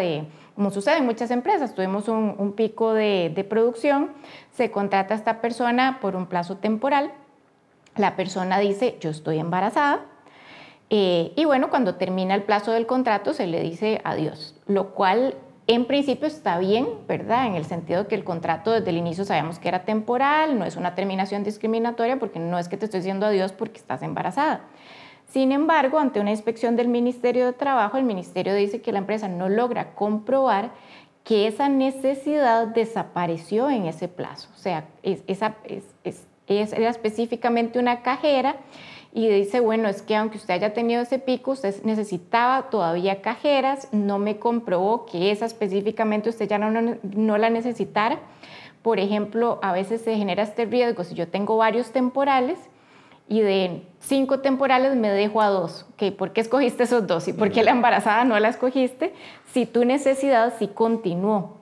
Como 0.56 0.70
sucede 0.70 0.98
en 0.98 1.06
muchas 1.06 1.32
empresas, 1.32 1.74
tuvimos 1.74 2.08
un, 2.08 2.36
un 2.38 2.54
pico 2.54 2.94
de, 2.94 3.32
de 3.36 3.44
producción, 3.44 4.12
se 4.52 4.70
contrata 4.70 5.16
a 5.16 5.18
esta 5.18 5.42
persona 5.42 5.98
por 6.00 6.16
un 6.16 6.28
plazo 6.28 6.58
temporal, 6.58 7.12
la 7.96 8.16
persona 8.16 8.60
dice, 8.60 8.98
yo 9.02 9.10
estoy 9.10 9.40
embarazada, 9.40 10.06
Eh, 10.96 11.32
y 11.36 11.46
bueno, 11.46 11.70
cuando 11.70 11.96
termina 11.96 12.36
el 12.36 12.44
plazo 12.44 12.72
del 12.72 12.86
contrato 12.86 13.34
se 13.34 13.48
le 13.48 13.62
dice 13.62 14.00
adiós, 14.04 14.54
lo 14.68 14.94
cual 14.94 15.34
en 15.68 15.86
principio 15.86 16.28
está 16.28 16.58
bien, 16.60 16.88
¿verdad? 17.08 17.48
En 17.48 17.56
el 17.56 17.66
sentido 17.66 18.08
que 18.08 18.16
el 18.16 18.24
contrato 18.24 18.72
desde 18.72 18.90
el 18.90 18.98
inicio 18.98 19.24
sabemos 19.24 19.60
que 19.60 19.70
era 19.70 19.86
temporal, 19.86 20.60
no 20.60 20.66
es 20.66 20.76
una 20.76 20.94
terminación 20.94 21.44
discriminatoria 21.44 22.20
porque 22.20 22.40
no 22.40 22.60
es 22.60 22.68
que 22.68 22.78
te 22.78 22.86
estoy 22.86 23.00
diciendo 23.00 23.26
adiós 23.26 23.54
porque 23.54 23.78
estás 23.78 24.02
embarazada. 24.02 24.62
Sin 25.28 25.52
embargo, 25.52 26.00
ante 26.00 26.20
una 26.20 26.32
inspección 26.32 26.76
del 26.76 26.90
Ministerio 26.90 27.46
de 27.46 27.54
Trabajo, 27.54 27.98
el 27.98 28.04
Ministerio 28.04 28.54
dice 28.54 28.82
que 28.82 28.92
la 28.92 29.00
empresa 29.00 29.28
no 29.28 29.50
logra 29.50 29.96
comprobar 29.96 30.72
que 31.24 31.48
esa 31.48 31.70
necesidad 31.70 32.68
desapareció 32.68 33.70
en 33.70 33.86
ese 33.86 34.10
plazo. 34.10 34.50
O 34.54 34.58
sea, 34.58 34.86
esa, 35.02 35.56
era 36.46 36.90
específicamente 36.90 37.80
una 37.80 38.02
cajera 38.02 38.58
y 39.16 39.30
dice, 39.30 39.60
bueno, 39.60 39.88
es 39.90 40.02
que 40.02 40.16
aunque 40.16 40.38
usted 40.38 40.56
haya 40.56 40.74
tenido 40.74 41.04
ese 41.04 41.20
pico, 41.20 41.52
usted 41.52 41.84
necesitaba 41.84 42.72
todavía 42.72 43.22
cajeras, 43.22 43.88
no 43.92 44.18
me 44.18 44.40
comprobó 44.40 45.06
que 45.06 45.30
esa 45.30 45.46
específicamente 45.46 46.30
usted 46.30 46.50
ya 46.50 46.58
no, 46.58 46.98
no 47.04 47.38
la 47.38 47.52
necesitara. 47.52 48.18
Por 48.82 49.00
ejemplo, 49.00 49.60
a 49.62 49.72
veces 49.72 50.02
se 50.02 50.18
genera 50.18 50.42
este 50.42 50.66
riesgo, 50.66 51.04
si 51.04 51.14
yo 51.14 51.28
tengo 51.28 51.58
varios 51.58 51.92
temporales, 51.92 52.58
y 53.30 53.42
de 53.42 53.84
cinco 54.00 54.40
temporales 54.40 54.96
me 54.96 55.10
dejo 55.10 55.42
a 55.42 55.48
dos. 55.48 55.86
Okay, 55.94 56.12
¿Por 56.12 56.34
qué 56.34 56.42
escogiste 56.42 56.84
esos 56.84 57.06
dos? 57.06 57.28
¿Y 57.28 57.34
por 57.34 57.52
qué 57.52 57.64
la 57.64 57.72
embarazada 57.72 58.26
no 58.26 58.38
la 58.40 58.50
escogiste? 58.50 59.14
Si 59.52 59.66
tu 59.66 59.86
necesidad 59.86 60.54
sí 60.58 60.68
continuó. 60.68 61.58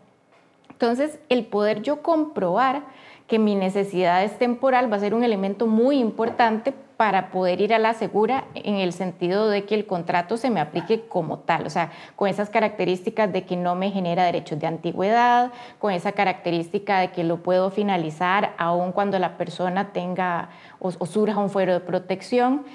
Entonces, 0.70 1.20
el 1.30 1.46
poder 1.46 1.82
yo 1.82 2.02
comprobar 2.02 2.84
que 3.32 3.40
mi 3.40 3.56
necesidad 3.56 4.26
es 4.26 4.38
temporal 4.38 4.92
va 4.92 4.98
a 4.98 5.00
ser 5.00 5.14
un 5.14 5.24
elemento 5.24 5.66
muy 5.66 6.00
importante 6.00 6.74
para 6.98 7.32
poder 7.32 7.62
ir 7.62 7.74
a 7.74 7.80
la 7.80 7.94
segura 7.94 8.44
en 8.56 8.76
el 8.76 8.92
sentido 8.92 9.50
de 9.50 9.64
que 9.64 9.74
el 9.74 9.86
contrato 9.86 10.36
se 10.36 10.50
me 10.50 10.60
aplique 10.60 11.08
como 11.08 11.40
tal, 11.40 11.66
o 11.66 11.70
sea, 11.70 11.94
con 12.18 12.28
esas 12.28 12.50
características 12.50 13.32
de 13.32 13.46
que 13.46 13.56
no 13.56 13.74
me 13.74 13.90
genera 13.90 14.26
derechos 14.26 14.60
de 14.60 14.68
antigüedad, 14.68 15.54
con 15.80 15.94
esa 15.94 16.12
característica 16.12 17.00
de 17.00 17.12
que 17.12 17.24
lo 17.24 17.38
puedo 17.38 17.72
finalizar 17.72 18.54
aun 18.58 18.92
cuando 18.92 19.18
la 19.18 19.38
persona 19.38 19.94
tenga 19.94 20.50
o, 20.80 20.92
surja 21.06 21.40
un 21.40 21.50
fuero 21.50 21.72
de 21.72 21.80
protección, 21.80 22.66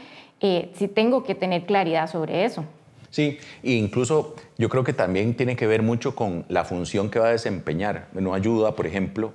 eh, 0.40 0.70
sí 0.72 0.88
tengo 0.88 1.22
que 1.22 1.34
tener 1.34 1.66
claridad 1.66 2.10
sobre 2.10 2.46
eso. 2.46 2.64
Sí, 3.10 3.38
e 3.62 3.72
incluso 3.72 4.34
yo 4.56 4.70
creo 4.70 4.84
que 4.84 4.94
también 4.94 5.34
tiene 5.36 5.54
que 5.54 5.66
ver 5.66 5.82
mucho 5.82 6.16
con 6.16 6.46
la 6.48 6.64
función 6.64 7.10
que 7.10 7.18
va 7.18 7.26
a 7.26 7.32
desempeñar. 7.32 8.08
No 8.14 8.32
ayuda, 8.32 8.74
por 8.74 8.86
ejemplo, 8.86 9.34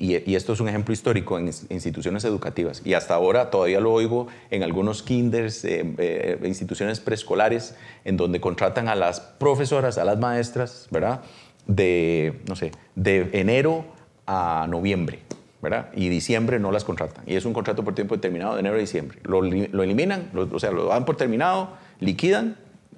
y, 0.00 0.34
esto 0.34 0.52
es 0.52 0.60
un 0.60 0.68
ejemplo 0.68 0.92
histórico 0.92 1.38
en 1.38 1.50
instituciones 1.70 2.24
educativas, 2.24 2.82
y 2.84 2.94
hasta 2.94 3.14
ahora 3.14 3.50
todavía 3.50 3.80
lo 3.80 3.92
oigo 3.92 4.28
en 4.50 4.62
algunos 4.62 5.02
kinders, 5.02 5.64
eh, 5.64 5.94
eh, 5.98 6.38
instituciones 6.44 7.00
preescolares, 7.00 7.74
en 8.04 8.16
donde 8.16 8.40
contratan 8.40 8.88
a 8.88 8.94
las 8.94 9.20
profesoras, 9.20 9.98
a 9.98 10.04
las 10.04 10.18
maestras, 10.18 10.88
¿verdad? 10.90 11.22
De, 11.66 12.40
no 12.48 12.56
sé, 12.56 12.72
de 12.94 13.30
enero 13.32 13.84
a 14.26 14.66
noviembre, 14.68 15.20
¿verdad? 15.60 15.90
Y 15.94 16.08
diciembre 16.08 16.58
no 16.58 16.72
las 16.72 16.84
contratan. 16.84 17.24
Y 17.26 17.36
es 17.36 17.44
un 17.44 17.52
contrato 17.52 17.84
por 17.84 17.94
tiempo 17.94 18.16
determinado 18.16 18.54
de 18.54 18.60
enero 18.60 18.76
a 18.76 18.78
diciembre. 18.78 19.18
Lo, 19.24 19.44
eliminan, 19.44 20.30
o 20.34 20.58
sea, 20.58 20.70
lo 20.70 20.86
dan 20.86 21.04
por 21.04 21.16
terminado, 21.16 21.70
liquidan 22.00 22.56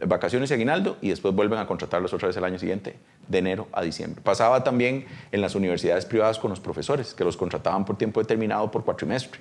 vacaciones 0.08 0.50
y 0.50 0.54
aguinaldo 0.54 0.96
y 1.00 1.10
después 1.10 1.34
vuelven 1.34 1.58
a 1.58 1.66
contratarlos 1.66 2.12
otra 2.12 2.28
vez 2.28 2.36
el 2.36 2.44
año 2.44 2.58
siguiente, 2.58 2.96
de 3.28 3.38
enero 3.38 3.68
a 3.72 3.82
diciembre. 3.82 4.20
Pasaba 4.22 4.64
también 4.64 5.06
en 5.32 5.40
las 5.40 5.54
universidades 5.54 6.06
privadas 6.06 6.38
con 6.38 6.50
los 6.50 6.60
profesores, 6.60 7.14
que 7.14 7.24
los 7.24 7.36
contrataban 7.36 7.84
por 7.84 7.96
tiempo 7.96 8.20
determinado 8.20 8.70
por 8.70 8.84
cuatrimestre. 8.84 9.40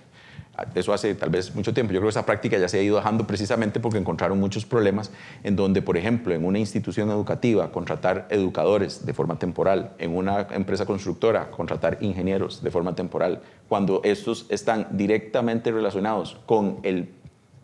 Eso 0.75 0.93
hace 0.93 1.15
tal 1.15 1.31
vez 1.31 1.55
mucho 1.55 1.73
tiempo. 1.73 1.93
Yo 1.93 1.99
creo 1.99 2.09
que 2.09 2.11
esa 2.11 2.27
práctica 2.27 2.59
ya 2.59 2.69
se 2.69 2.77
ha 2.77 2.83
ido 2.83 2.97
dejando 2.97 3.25
precisamente 3.25 3.79
porque 3.79 3.97
encontraron 3.97 4.39
muchos 4.39 4.67
problemas 4.67 5.09
en 5.43 5.55
donde, 5.55 5.81
por 5.81 5.97
ejemplo, 5.97 6.31
en 6.31 6.45
una 6.45 6.59
institución 6.59 7.09
educativa, 7.09 7.71
contratar 7.71 8.27
educadores 8.29 9.03
de 9.03 9.13
forma 9.15 9.39
temporal, 9.39 9.93
en 9.97 10.15
una 10.15 10.47
empresa 10.51 10.85
constructora, 10.85 11.49
contratar 11.49 11.97
ingenieros 12.01 12.61
de 12.61 12.69
forma 12.69 12.93
temporal, 12.93 13.41
cuando 13.67 14.01
estos 14.03 14.45
están 14.49 14.87
directamente 14.91 15.71
relacionados 15.71 16.37
con 16.45 16.77
el, 16.83 17.09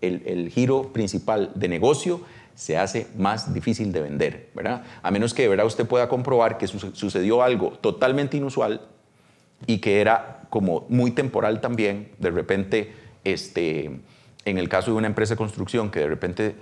el, 0.01 0.24
el 0.25 0.50
giro 0.50 0.91
principal 0.91 1.51
de 1.53 1.68
negocio, 1.68 2.22
se 2.59 2.77
hace 2.77 3.07
más 3.15 3.53
difícil 3.53 3.93
de 3.93 4.01
vender, 4.01 4.49
¿verdad? 4.53 4.83
A 5.01 5.11
menos 5.11 5.33
que 5.33 5.43
de 5.43 5.47
verdad 5.47 5.65
usted 5.65 5.85
pueda 5.85 6.09
comprobar 6.09 6.57
que 6.57 6.67
sucedió 6.67 7.41
algo 7.41 7.69
totalmente 7.79 8.35
inusual 8.35 8.81
y 9.65 9.77
que 9.77 10.01
era 10.01 10.41
como 10.49 10.85
muy 10.89 11.11
temporal 11.11 11.61
también, 11.61 12.11
de 12.19 12.31
repente, 12.31 12.93
este, 13.23 14.01
en 14.43 14.57
el 14.57 14.67
caso 14.67 14.91
de 14.91 14.97
una 14.97 15.07
empresa 15.07 15.35
de 15.35 15.37
construcción 15.37 15.89
que 15.89 16.01
de 16.01 16.07
repente 16.07 16.55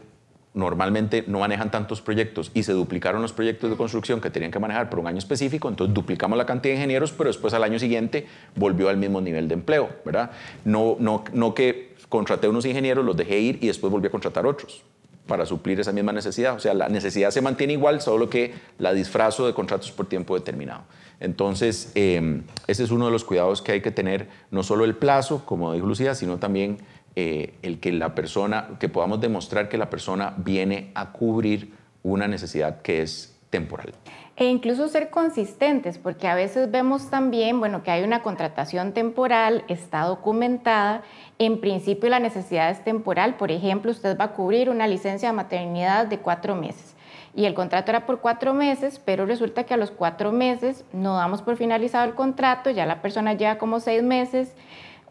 normalmente 0.53 1.23
no 1.25 1.39
manejan 1.39 1.71
tantos 1.71 1.99
proyectos 2.03 2.51
y 2.53 2.61
se 2.61 2.73
duplicaron 2.73 3.23
los 3.23 3.33
proyectos 3.33 3.71
de 3.71 3.75
construcción 3.75 4.21
que 4.21 4.29
tenían 4.29 4.51
que 4.51 4.59
manejar 4.59 4.91
por 4.91 4.99
un 4.99 5.07
año 5.07 5.17
específico, 5.17 5.67
entonces 5.67 5.95
duplicamos 5.95 6.37
la 6.37 6.45
cantidad 6.45 6.75
de 6.75 6.77
ingenieros, 6.77 7.11
pero 7.11 7.29
después 7.29 7.55
al 7.55 7.63
año 7.63 7.79
siguiente 7.79 8.27
volvió 8.55 8.89
al 8.89 8.97
mismo 8.97 9.19
nivel 9.19 9.47
de 9.47 9.55
empleo, 9.55 9.89
¿verdad? 10.05 10.29
No, 10.63 10.95
no, 10.99 11.23
no 11.33 11.55
que 11.55 11.95
contraté 12.07 12.47
unos 12.47 12.67
ingenieros, 12.67 13.03
los 13.03 13.17
dejé 13.17 13.39
ir 13.39 13.57
y 13.63 13.67
después 13.67 13.91
volví 13.91 14.05
a 14.05 14.11
contratar 14.11 14.45
otros 14.45 14.83
para 15.27 15.46
suplir 15.46 15.79
esa 15.79 15.91
misma 15.91 16.13
necesidad. 16.13 16.55
O 16.55 16.60
sea, 16.60 16.74
la 16.74 16.89
necesidad 16.89 17.31
se 17.31 17.41
mantiene 17.41 17.74
igual, 17.74 18.01
solo 18.01 18.29
que 18.29 18.53
la 18.79 18.93
disfrazo 18.93 19.46
de 19.46 19.53
contratos 19.53 19.91
por 19.91 20.07
tiempo 20.07 20.36
determinado. 20.36 20.84
Entonces, 21.19 21.91
eh, 21.96 22.41
ese 22.67 22.84
es 22.84 22.91
uno 22.91 23.05
de 23.05 23.12
los 23.12 23.24
cuidados 23.24 23.62
que 23.62 23.74
hay 23.74 23.81
que 23.81 23.91
tener, 23.91 24.27
no 24.51 24.63
solo 24.63 24.86
el 24.86 24.96
plazo, 24.96 25.46
como 25.46 25.74
dijo 25.74 25.86
Lucía, 25.86 26.15
sino 26.15 26.38
también 26.38 26.77
eh, 27.15 27.55
el 27.63 27.79
que 27.79 27.91
la 27.91 28.13
persona, 28.13 28.77
que 28.79 28.89
podamos 28.89 29.19
demostrar 29.19 29.69
que 29.69 29.77
la 29.77 29.89
persona 29.89 30.36
viene 30.38 30.91
a 30.93 31.12
cubrir 31.12 31.74
una 32.03 32.27
necesidad 32.27 32.81
que 32.81 33.01
es 33.01 33.36
temporal. 33.50 33.93
E 34.39 34.46
incluso 34.46 34.88
ser 34.88 35.10
consistentes, 35.10 35.98
porque 35.98 36.27
a 36.27 36.36
veces 36.36 36.70
vemos 36.70 37.10
también, 37.10 37.60
bueno, 37.60 37.82
que 37.82 37.89
hay 37.89 38.03
una 38.03 38.22
contratación 38.22 38.94
temporal, 38.94 39.63
está 39.67 40.03
documentada, 40.03 41.01
en 41.39 41.60
principio 41.60 42.08
la 42.10 42.20
necesidad 42.20 42.70
es 42.70 42.84
temporal, 42.84 43.36
por 43.36 43.51
ejemplo, 43.51 43.89
usted 43.89 44.15
va 44.15 44.25
a 44.25 44.34
cubrir 44.34 44.70
una 44.70 44.88
licencia 44.88 45.29
de 45.29 45.36
maternidad 45.36 46.06
de 46.06 46.20
cuatro 46.20 46.56
meses 46.56 46.96
y 47.38 47.46
el 47.46 47.53
contrato 47.53 47.91
era 47.91 48.08
por 48.08 48.20
cuatro 48.20 48.56
meses, 48.56 49.00
pero 49.03 49.27
resulta 49.27 49.63
que 49.63 49.75
a 49.75 49.77
los 49.77 49.91
cuatro 49.91 50.32
meses 50.32 50.86
no 50.91 51.15
damos 51.17 51.44
por 51.44 51.56
finalizado 51.56 52.06
el 52.06 52.15
contrato, 52.15 52.72
ya 52.72 52.88
la 52.88 53.01
persona 53.01 53.34
lleva 53.34 53.60
como 53.60 53.79
seis 53.79 54.01
meses, 54.01 54.56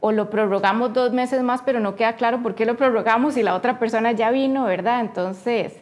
o 0.01 0.13
lo 0.13 0.29
prorrogamos 0.29 0.93
dos 0.93 1.13
meses 1.13 1.43
más, 1.43 1.63
pero 1.63 1.79
no 1.79 1.95
queda 1.95 2.17
claro 2.17 2.43
por 2.43 2.55
qué 2.55 2.67
lo 2.67 2.77
prorrogamos 2.77 3.37
y 3.37 3.43
la 3.43 3.55
otra 3.55 3.79
persona 3.79 4.13
ya 4.13 4.31
vino, 4.31 4.65
¿verdad? 4.65 5.01
Entonces, 5.01 5.81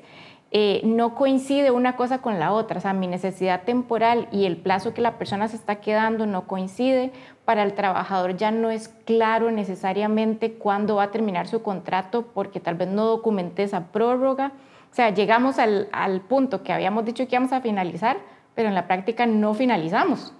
eh, 0.56 0.82
no 0.84 1.16
coincide 1.16 1.73
una 1.73 1.96
cosa 1.96 2.18
con 2.18 2.38
la 2.38 2.52
otra, 2.52 2.78
o 2.78 2.80
sea, 2.80 2.92
mi 2.92 3.08
necesidad 3.08 3.64
temporal 3.64 4.28
y 4.30 4.44
el 4.44 4.56
plazo 4.56 4.94
que 4.94 5.00
la 5.00 5.18
persona 5.18 5.49
se 5.49 5.56
está 5.56 5.80
quedando 5.80 6.26
no 6.26 6.46
coincide. 6.46 7.11
Para 7.44 7.64
el 7.64 7.75
trabajador 7.75 8.37
ya 8.37 8.52
no 8.52 8.70
es 8.70 8.87
claro 9.04 9.50
necesariamente 9.50 10.52
cuándo 10.52 10.94
va 10.94 11.02
a 11.02 11.11
terminar 11.11 11.49
su 11.49 11.61
contrato 11.61 12.28
porque 12.32 12.61
tal 12.61 12.76
vez 12.76 12.87
no 12.87 13.04
documenté 13.04 13.64
esa 13.64 13.88
prórroga. 13.88 14.52
O 14.92 14.94
sea, 14.94 15.11
llegamos 15.11 15.58
al, 15.58 15.88
al 15.90 16.20
punto 16.20 16.62
que 16.62 16.73
habíamos 16.73 17.04
dicho 17.04 17.26
que 17.26 17.34
íbamos 17.34 17.52
a 17.52 17.61
finalizar, 17.61 18.18
pero 18.54 18.68
en 18.68 18.76
la 18.76 18.87
práctica 18.87 19.26
no 19.26 19.54
finalizamos. 19.54 20.32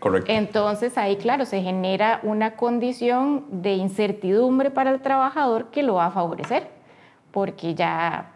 Correcto. 0.00 0.32
Entonces 0.32 0.98
ahí, 0.98 1.18
claro, 1.18 1.44
se 1.44 1.62
genera 1.62 2.18
una 2.24 2.56
condición 2.56 3.44
de 3.48 3.74
incertidumbre 3.74 4.72
para 4.72 4.90
el 4.90 5.00
trabajador 5.00 5.70
que 5.70 5.84
lo 5.84 5.94
va 5.94 6.06
a 6.06 6.10
favorecer, 6.10 6.68
porque 7.30 7.76
ya 7.76 8.32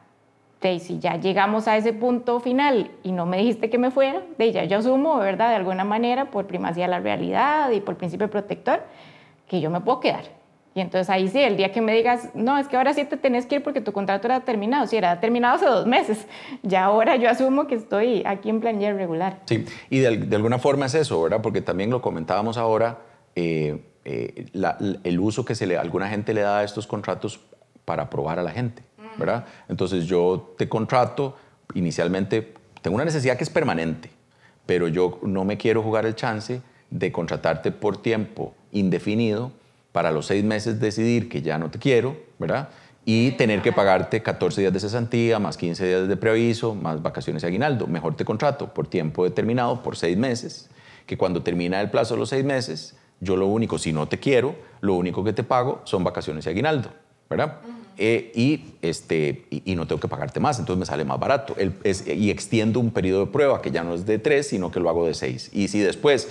de 0.61 0.79
si 0.79 0.99
ya 0.99 1.17
llegamos 1.17 1.69
a 1.69 1.77
ese 1.77 1.93
punto 1.93 2.39
final 2.41 2.91
y 3.03 3.13
no 3.13 3.25
me 3.27 3.39
dijiste 3.39 3.71
que 3.71 3.79
me 3.79 3.91
fuera, 3.91 4.23
de 4.37 4.53
ya 4.53 4.65
yo 4.65 4.79
asumo, 4.79 5.19
¿verdad? 5.19 5.49
De 5.51 5.57
alguna 5.57 5.85
manera, 5.85 6.31
por 6.31 6.47
primacía 6.47 6.85
de 6.85 6.91
la 6.91 7.01
realidad 7.01 7.71
y 7.71 7.81
por 7.81 7.97
principio 7.97 8.29
protector, 8.29 8.83
que 9.49 9.61
yo 9.61 9.71
me 9.71 9.81
puedo 9.81 10.01
quedar. 10.01 10.41
Y 10.75 10.81
entonces 10.81 11.11
ahí 11.11 11.27
sí, 11.29 11.41
el 11.41 11.57
día 11.57 11.73
que 11.73 11.81
me 11.81 11.93
digas, 11.93 12.29
no, 12.35 12.57
es 12.57 12.69
que 12.69 12.77
ahora 12.77 12.95
sí 12.95 13.05
te 13.05 13.17
tenés 13.17 13.47
que 13.47 13.57
ir 13.57 13.63
porque 13.63 13.81
tu 13.81 13.93
contrato 13.93 14.29
era 14.29 14.41
terminado, 14.41 14.87
sí, 14.87 14.97
era 14.97 15.19
terminado 15.19 15.57
hace 15.57 15.67
dos 15.67 15.87
meses, 15.87 16.27
ya 16.63 16.85
ahora 16.85 17.17
yo 17.17 17.29
asumo 17.29 17.67
que 17.67 17.75
estoy 17.75 18.23
aquí 18.25 18.51
en 18.51 18.61
planilla 18.61 18.93
regular. 18.93 19.41
Sí, 19.47 19.65
y 19.89 19.99
de, 19.99 20.37
alguna 20.37 20.59
forma 20.59 20.87
es 20.87 20.95
eso, 20.95 21.21
¿verdad? 21.23 21.41
Porque 21.43 21.61
también 21.61 21.91
lo 21.91 22.01
comentábamos 22.01 22.57
ahora, 22.57 22.99
eh, 23.35 23.83
eh, 24.05 24.47
el 25.03 25.21
uso 25.21 25.45
que 25.45 25.57
se 25.57 25.67
le, 25.67 25.77
alguna 25.77 26.09
gente 26.09 26.35
le 26.35 26.43
da 26.43 26.59
a 26.61 26.65
estos 26.65 26.87
contratos 26.87 27.41
para 27.85 28.09
probar 28.09 28.39
a 28.39 28.43
la 28.45 28.53
gente. 28.53 28.85
¿Verdad? 29.21 29.47
Entonces 29.69 30.07
yo 30.07 30.55
te 30.59 30.69
contrato, 30.69 31.37
inicialmente 31.75 32.55
tengo 32.83 32.97
una 32.97 33.05
necesidad 33.05 33.37
que 33.37 33.45
es 33.45 33.51
permanente, 33.51 34.11
pero 34.67 34.89
yo 34.89 35.21
no 35.23 35.45
me 35.45 35.57
quiero 35.57 35.83
jugar 35.83 36.07
el 36.07 36.17
chance 36.17 36.61
de 36.91 37.13
contratarte 37.13 37.71
por 37.71 38.03
tiempo 38.03 38.55
indefinido 38.73 39.53
para 39.93 40.11
los 40.11 40.27
seis 40.27 40.45
meses 40.45 40.81
decidir 40.81 41.29
que 41.29 41.43
ya 41.43 41.59
no 41.59 41.71
te 41.71 41.79
quiero, 41.79 42.17
¿verdad? 42.39 42.69
Y 43.05 43.33
tener 43.33 43.63
que 43.63 43.73
pagarte 43.73 44.23
14 44.23 44.61
días 44.61 44.73
de 44.73 44.81
cesantía, 44.81 45.39
más 45.39 45.57
15 45.57 45.87
días 45.87 46.09
de 46.09 46.17
preaviso, 46.17 46.75
más 46.75 47.03
vacaciones 47.03 47.43
y 47.43 47.47
aguinaldo. 47.47 47.87
Mejor 47.87 48.15
te 48.15 48.25
contrato 48.25 48.73
por 48.73 48.87
tiempo 48.87 49.25
determinado, 49.25 49.83
por 49.83 49.97
seis 49.97 50.17
meses, 50.17 50.69
que 51.07 51.17
cuando 51.17 51.43
termina 51.43 51.81
el 51.81 51.91
plazo 51.91 52.15
de 52.15 52.21
los 52.21 52.29
seis 52.29 52.45
meses, 52.45 52.97
yo 53.21 53.37
lo 53.37 53.47
único, 53.47 53.79
si 53.79 53.93
no 53.93 54.07
te 54.07 54.19
quiero, 54.19 54.55
lo 54.81 54.95
único 54.95 55.25
que 55.25 55.33
te 55.33 55.43
pago 55.43 55.81
son 55.85 56.05
vacaciones 56.05 56.47
y 56.47 56.51
aguinaldo, 56.51 56.91
¿verdad? 57.29 57.59
Eh, 58.03 58.33
y, 58.35 58.65
este, 58.81 59.45
y, 59.51 59.75
no 59.75 59.87
tengo 59.87 60.01
que 60.01 60.09
pagarte 60.09 60.41
más, 60.41 60.59
entonces 60.59 60.81
me 60.81 60.87
sale 60.87 61.05
más 61.05 61.21
barato. 61.21 61.55
y 61.85 62.31
extiendo 62.31 62.81
un 62.81 62.93
periodo 62.93 63.27
de 63.27 63.31
prueba 63.31 63.61
que 63.61 63.71
ya 63.71 63.85
no 63.85 63.93
es 63.93 64.07
de 64.07 64.19
tres, 64.19 64.49
sino 64.49 64.71
que 64.71 64.81
lo 64.81 64.89
hago 64.89 65.07
de 65.07 65.13
seis. 65.13 65.51
Y 65.53 65.69
si 65.69 65.81
después 65.81 66.29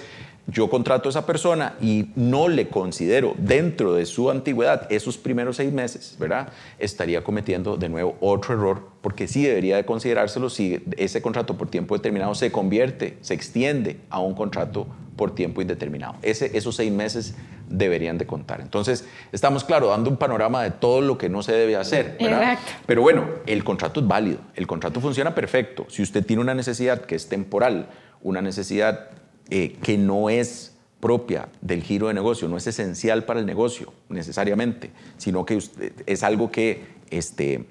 yo 0.47 0.67
contrato 0.67 1.09
a 1.09 1.11
esa 1.11 1.27
persona 1.27 1.75
y 1.79 2.09
no 2.15 2.47
le 2.47 2.69
considero 2.69 3.35
dentro 3.37 3.93
de 3.93 4.07
su 4.07 4.31
antigüedad 4.31 4.91
esos 4.91 5.19
primeros 5.19 5.57
seis 5.57 5.71
meses, 5.71 6.15
¿verdad? 6.19 6.49
Estaría 6.79 7.23
cometiendo 7.23 7.77
de 7.77 7.87
nuevo 7.87 8.17
otro 8.19 8.55
error, 8.55 8.89
porque 9.01 9.27
sí 9.27 9.43
debería 9.43 9.75
de 9.75 9.85
considerárselo 9.85 10.49
si 10.49 10.83
ese 10.97 11.21
contrato 11.21 11.55
por 11.55 11.69
tiempo 11.69 11.95
determinado 11.95 12.33
se 12.33 12.51
convierte, 12.51 13.19
se 13.21 13.35
extiende 13.35 13.99
a 14.09 14.21
un 14.21 14.33
contrato 14.33 14.87
por 15.19 15.35
tiempo 15.35 15.61
indeterminado. 15.61 16.15
Ese, 16.21 16.57
esos 16.57 16.77
seis 16.77 16.93
meses 16.93 17.35
deberían 17.67 18.17
de 18.17 18.25
contar. 18.25 18.61
Entonces, 18.61 19.03
estamos, 19.33 19.65
claro, 19.65 19.89
dando 19.89 20.09
un 20.09 20.15
panorama 20.15 20.63
de 20.63 20.71
todo 20.71 21.01
lo 21.01 21.17
que 21.17 21.27
no 21.27 21.43
se 21.43 21.51
debe 21.51 21.75
hacer. 21.75 22.17
Pero 22.85 23.01
bueno, 23.01 23.25
el 23.45 23.65
contrato 23.65 23.99
es 23.99 24.07
válido, 24.07 24.39
el 24.55 24.65
contrato 24.65 25.01
funciona 25.01 25.35
perfecto. 25.35 25.85
Si 25.89 26.01
usted 26.01 26.25
tiene 26.25 26.41
una 26.41 26.53
necesidad 26.53 27.01
que 27.01 27.15
es 27.15 27.27
temporal, 27.27 27.89
una 28.21 28.41
necesidad 28.41 29.09
eh, 29.49 29.75
que 29.83 29.97
no 29.97 30.29
es 30.29 30.77
propia 31.01 31.49
del 31.59 31.83
giro 31.83 32.07
de 32.07 32.13
negocio, 32.13 32.47
no 32.47 32.55
es 32.55 32.65
esencial 32.67 33.25
para 33.25 33.41
el 33.41 33.45
negocio 33.45 33.91
necesariamente, 34.07 34.91
sino 35.17 35.45
que 35.45 35.59
es 36.05 36.23
algo 36.23 36.49
que 36.49 36.85
este, 37.09 37.65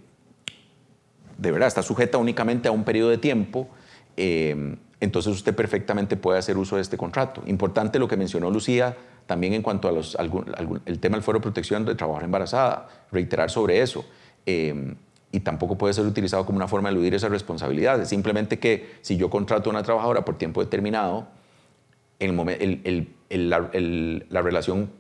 de 1.39 1.51
verdad 1.51 1.69
está 1.69 1.83
sujeta 1.83 2.19
únicamente 2.19 2.69
a 2.69 2.73
un 2.73 2.85
periodo 2.85 3.09
de 3.09 3.17
tiempo, 3.17 3.69
eh, 4.19 4.77
entonces 5.01 5.33
usted 5.33 5.55
perfectamente 5.55 6.17
puede 6.17 6.41
hacer 6.41 6.59
uso 6.59 6.77
de 6.77 6.83
este 6.83 6.97
contrato. 6.97 7.43
Importante 7.47 7.99
lo 7.99 8.09
que 8.09 8.17
mencionó 8.17 8.51
Lucía 8.51 8.97
también 9.27 9.53
en 9.53 9.63
cuanto 9.63 9.89
al 9.89 10.99
tema 11.01 11.17
del 11.17 11.23
foro 11.23 11.39
de 11.39 11.43
protección 11.43 11.85
de 11.85 11.95
trabajar 11.95 12.25
embarazada, 12.25 12.89
reiterar 13.13 13.51
sobre 13.51 13.81
eso. 13.81 14.05
Eh, 14.47 14.95
y 15.31 15.41
tampoco 15.41 15.77
puede 15.77 15.93
ser 15.93 16.07
utilizado 16.07 16.47
como 16.47 16.57
una 16.57 16.67
forma 16.67 16.89
de 16.89 16.95
eludir 16.95 17.15
esa 17.15 17.29
responsabilidad. 17.29 18.01
Es 18.01 18.09
simplemente 18.09 18.59
que 18.59 18.97
si 19.03 19.19
yo 19.19 19.29
contrato 19.29 19.69
a 19.69 19.73
una 19.73 19.83
trabajadora 19.83 20.25
por 20.25 20.39
tiempo 20.39 20.65
determinado, 20.65 21.29
la, 23.29 24.43
relación 24.43 24.91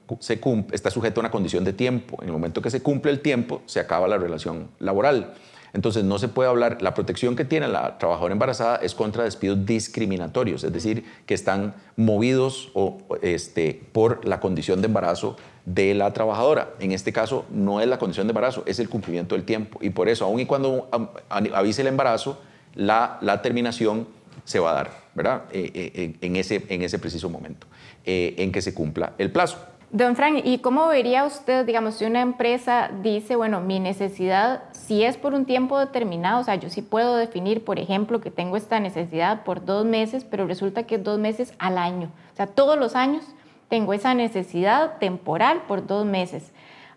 está 0.70 0.90
sujeta 0.90 1.18
a 1.18 1.22
una 1.22 1.30
condición 1.30 1.64
de 1.64 1.72
tiempo. 1.72 2.18
En 2.20 2.28
el 2.28 2.32
momento 2.32 2.60
que 2.60 2.70
se 2.70 2.82
cumple 2.82 3.10
el 3.10 3.20
tiempo, 3.20 3.62
se 3.64 3.80
acaba 3.80 4.06
la 4.06 4.18
relación 4.18 4.68
laboral. 4.78 5.32
Entonces 5.72 6.04
no 6.04 6.18
se 6.18 6.28
puede 6.28 6.48
hablar, 6.48 6.82
la 6.82 6.94
protección 6.94 7.37
que 7.37 7.44
tiene 7.44 7.68
la 7.68 7.98
trabajadora 7.98 8.32
embarazada 8.32 8.76
es 8.76 8.94
contra 8.94 9.25
despidos 9.25 9.64
discriminatorios, 9.66 10.64
es 10.64 10.72
decir, 10.72 11.04
que 11.26 11.34
están 11.34 11.75
movidos 11.96 12.70
o, 12.75 12.98
este, 13.22 13.82
por 13.92 14.25
la 14.26 14.40
condición 14.40 14.80
de 14.80 14.87
embarazo 14.87 15.37
de 15.64 15.94
la 15.94 16.12
trabajadora. 16.12 16.70
En 16.80 16.92
este 16.92 17.12
caso 17.12 17.44
no 17.50 17.80
es 17.80 17.88
la 17.88 17.98
condición 17.98 18.26
de 18.26 18.32
embarazo, 18.32 18.62
es 18.66 18.78
el 18.78 18.88
cumplimiento 18.88 19.34
del 19.34 19.44
tiempo. 19.44 19.78
Y 19.82 19.90
por 19.90 20.08
eso, 20.08 20.25
aun 20.25 20.40
y 20.40 20.46
cuando 20.46 20.88
avise 21.28 21.82
el 21.82 21.88
embarazo, 21.88 22.40
la, 22.75 23.40
terminación 23.42 24.08
se 24.44 24.58
va 24.60 24.70
a 24.70 24.75
dar, 24.75 24.90
¿verdad? 25.14 25.42
Eh, 25.52 25.70
eh, 25.75 26.16
en, 26.20 26.37
ese, 26.37 26.64
en 26.68 26.82
ese 26.82 26.98
preciso 26.98 27.28
momento, 27.28 27.66
eh, 28.04 28.34
en 28.38 28.52
que 28.52 28.62
se 28.62 28.72
cumpla 28.72 29.12
el 29.18 29.30
plazo. 29.30 29.58
Don 29.90 30.16
Frank, 30.16 30.42
¿y 30.45 30.59
cómo 30.59 30.87
vería 30.87 31.25
usted, 31.25 31.64
digamos, 31.64 31.95
si 31.95 32.04
una 32.04 32.21
empresa 32.21 32.90
dice, 33.02 33.37
bueno, 33.37 33.62
mi 33.62 33.80
necesidad, 33.80 34.64
si 34.73 35.02
es 35.02 35.16
por 35.16 35.33
un 35.33 35.47
tiempo 35.47 35.78
determinado, 35.78 36.42
o 36.42 36.45
sea, 36.45 36.57
yo 36.57 36.68
sí 36.68 36.83
puedo 36.83 37.16
definir, 37.16 37.64
por 37.64 37.78
ejemplo, 37.78 38.21
que 38.21 38.30
tengo 38.30 38.59
esta 38.59 38.80
necesidad 38.80 39.45
por 39.45 39.64
dos 39.64 39.87
meses, 39.87 40.26
pero 40.26 40.47
resulta 40.47 40.83
que 40.83 40.97
es 40.97 41.04
dos 41.04 41.18
meses 41.18 41.54
al 41.59 41.78
año. 41.78 42.11
O 42.35 42.37
sea, 42.37 42.47
todos 42.47 42.78
los 42.78 42.97
años 42.97 43.25
tengo 43.71 43.95
esa 43.95 44.12
necesidad 44.12 44.99
temporal 44.99 45.62
por 45.66 45.87
dos 45.87 46.04
meses. 46.04 46.52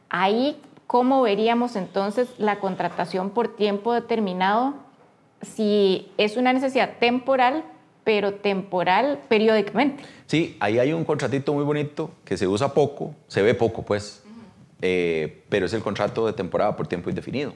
Ahí, 0.09 0.61
¿cómo 0.85 1.21
veríamos 1.21 1.77
entonces 1.77 2.33
la 2.39 2.59
contratación 2.59 3.29
por 3.29 3.55
tiempo 3.55 3.93
determinado 3.93 4.73
si 5.41 6.11
es 6.17 6.37
una 6.37 6.51
necesidad 6.53 6.97
temporal, 6.99 7.63
pero 8.03 8.33
temporal 8.33 9.19
periódicamente. 9.27 10.03
Sí, 10.25 10.57
ahí 10.59 10.79
hay 10.79 10.93
un 10.93 11.05
contratito 11.05 11.53
muy 11.53 11.63
bonito 11.63 12.11
que 12.25 12.37
se 12.37 12.47
usa 12.47 12.73
poco, 12.73 13.15
se 13.27 13.41
ve 13.41 13.53
poco 13.53 13.83
pues, 13.83 14.23
eh, 14.81 15.43
pero 15.49 15.65
es 15.65 15.73
el 15.73 15.81
contrato 15.81 16.25
de 16.25 16.33
temporada 16.33 16.75
por 16.75 16.87
tiempo 16.87 17.09
indefinido. 17.09 17.53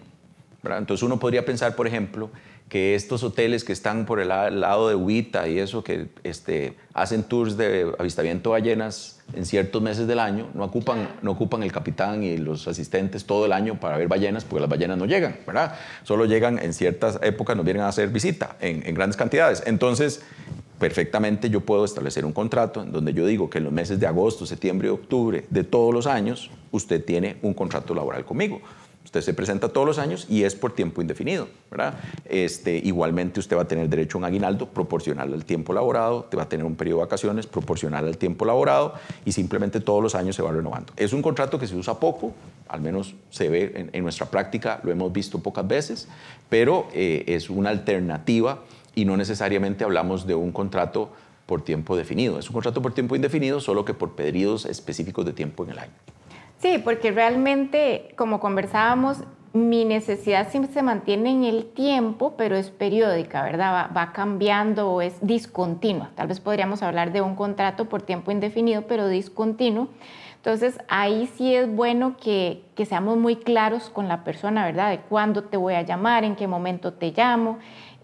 Entonces 0.64 1.04
uno 1.04 1.20
podría 1.20 1.46
pensar, 1.46 1.76
por 1.76 1.88
ejemplo, 1.88 2.32
que 2.70 2.96
estos 2.96 3.24
hoteles 3.24 3.64
que 3.64 3.74
están 3.74 4.06
por 4.06 4.20
el 4.20 4.30
lado 4.30 4.90
de 4.90 4.96
Huita 4.96 5.48
y 5.48 5.60
eso, 5.60 5.84
que 5.84 6.08
este, 6.24 6.76
hacen 6.94 7.24
tours 7.24 7.58
de 7.58 7.94
avistamiento 8.00 8.50
de 8.50 8.54
ballenas 8.54 9.22
en 9.34 9.46
ciertos 9.46 9.82
meses 9.82 10.08
del 10.08 10.20
año, 10.20 10.50
no 10.56 10.64
ocupan, 10.64 11.10
no 11.22 11.32
ocupan 11.32 11.62
el 11.62 11.72
capitán 11.72 12.24
y 12.24 12.38
los 12.38 12.68
asistentes 12.68 13.26
todo 13.26 13.46
el 13.46 13.54
año 13.54 13.80
para 13.80 13.98
ver 13.98 14.08
ballenas, 14.08 14.44
porque 14.46 14.62
las 14.62 14.70
ballenas 14.70 14.98
no 14.98 15.06
llegan, 15.06 15.38
¿verdad? 15.46 15.76
Solo 16.04 16.26
llegan 16.26 16.58
en 16.58 16.74
ciertas 16.74 17.20
épocas, 17.22 17.56
nos 17.56 17.66
vienen 17.66 17.84
a 17.84 17.88
hacer 17.88 18.10
visita 18.10 18.58
en, 18.60 18.86
en 18.86 18.96
grandes 18.96 19.16
cantidades. 19.16 19.62
Entonces, 19.68 20.24
perfectamente 20.80 21.50
yo 21.52 21.62
puedo 21.62 21.86
establecer 21.86 22.26
un 22.26 22.34
contrato 22.34 22.82
en 22.82 22.92
donde 22.92 23.14
yo 23.14 23.28
digo 23.28 23.50
que 23.50 23.60
en 23.60 23.66
los 23.66 23.74
meses 23.74 24.00
de 24.00 24.08
agosto, 24.08 24.46
septiembre 24.46 24.88
y 24.88 24.92
octubre 24.92 25.46
de 25.50 25.64
todos 25.64 25.94
los 25.94 26.08
años, 26.08 26.50
usted 26.72 27.04
tiene 27.04 27.38
un 27.44 27.54
contrato 27.54 27.94
laboral 27.94 28.26
conmigo. 28.26 28.62
Se 29.22 29.34
presenta 29.34 29.70
todos 29.70 29.88
los 29.88 30.00
años 30.00 30.26
y 30.30 30.44
es 30.44 30.56
por 30.56 30.74
tiempo 30.74 31.02
indefinido, 31.02 31.48
¿verdad? 31.72 31.96
Este, 32.26 32.78
igualmente 32.78 33.40
usted 33.40 33.58
va 33.58 33.64
a 33.64 33.68
tener 33.68 33.90
derecho 33.90 34.18
a 34.18 34.20
un 34.20 34.26
aguinaldo 34.26 34.68
proporcional 34.68 35.34
al 35.34 35.46
tiempo 35.46 35.74
laborado, 35.74 36.24
te 36.24 36.38
va 36.38 36.44
a 36.44 36.50
tener 36.50 36.66
un 36.66 36.76
periodo 36.76 37.00
de 37.00 37.06
vacaciones 37.06 37.48
proporcional 37.48 38.06
al 38.08 38.18
tiempo 38.18 38.46
laborado 38.46 38.94
y 39.26 39.32
simplemente 39.32 39.80
todos 39.80 40.02
los 40.02 40.16
años 40.16 40.36
se 40.36 40.42
va 40.42 40.52
renovando. 40.52 40.94
Es 40.98 41.14
un 41.14 41.22
contrato 41.22 41.60
que 41.60 41.68
se 41.68 41.76
usa 41.76 42.00
poco, 42.00 42.34
al 42.68 42.82
menos 42.82 43.16
se 43.30 43.50
ve 43.50 43.90
en, 43.92 44.04
nuestra 44.04 44.28
práctica, 44.28 44.80
lo 44.84 44.92
hemos 44.92 45.12
visto 45.12 45.40
pocas 45.40 45.68
veces, 45.68 46.08
pero 46.50 46.88
eh, 46.94 47.24
es 47.28 47.50
una 47.50 47.70
alternativa 47.70 48.60
y 48.96 49.06
no 49.06 49.18
necesariamente 49.18 49.84
hablamos 49.84 50.26
de 50.26 50.36
un 50.36 50.52
contrato 50.52 51.10
por 51.46 51.64
tiempo 51.64 51.96
definido. 51.96 52.40
Es 52.40 52.50
un 52.50 52.54
contrato 52.54 52.82
por 52.82 52.94
tiempo 52.94 53.16
indefinido, 53.16 53.60
solo 53.60 53.86
que 53.86 53.94
por 53.94 54.16
periodos 54.16 54.66
específicos 54.66 55.26
de 55.26 55.34
tiempo 55.34 55.64
en 55.64 55.72
el 55.72 55.80
año. 55.80 55.94
Sí, 56.60 56.78
porque 56.84 57.12
realmente, 57.12 58.14
como 58.16 58.40
conversábamos, 58.40 59.24
mi 59.56 59.86
necesidad 59.86 60.50
siempre 60.50 60.74
se 60.74 60.82
mantiene 60.82 61.32
en 61.32 61.46
el 61.46 61.66
tiempo, 61.66 62.34
pero 62.38 62.58
es 62.58 62.72
periódica, 62.72 63.42
¿verdad? 63.42 63.90
Va, 63.96 64.12
cambiando 64.12 64.92
o 64.92 65.02
es 65.02 65.16
discontinua. 65.22 66.12
Tal 66.16 66.28
vez 66.28 66.42
podríamos 66.42 66.84
hablar 66.84 67.14
de 67.14 67.22
un 67.22 67.36
contrato 67.36 67.86
por 67.86 68.02
tiempo 68.02 68.32
indefinido, 68.32 68.82
pero 68.82 69.08
discontinuo. 69.08 69.88
Entonces, 70.36 70.78
ahí 70.90 71.30
sí 71.38 71.56
es 71.56 71.74
bueno 71.74 72.18
que, 72.18 72.64
que, 72.76 72.86
seamos 72.86 73.18
muy 73.18 73.38
claros 73.38 73.90
con 73.90 74.10
la 74.10 74.26
persona, 74.26 74.66
¿verdad? 74.66 74.92
De 74.92 75.00
cuándo 75.00 75.46
te 75.46 75.56
voy 75.56 75.74
a 75.76 75.84
llamar, 75.84 76.26
en 76.26 76.36
qué 76.36 76.48
momento 76.48 76.94
te 76.94 77.12
llamo, 77.12 77.58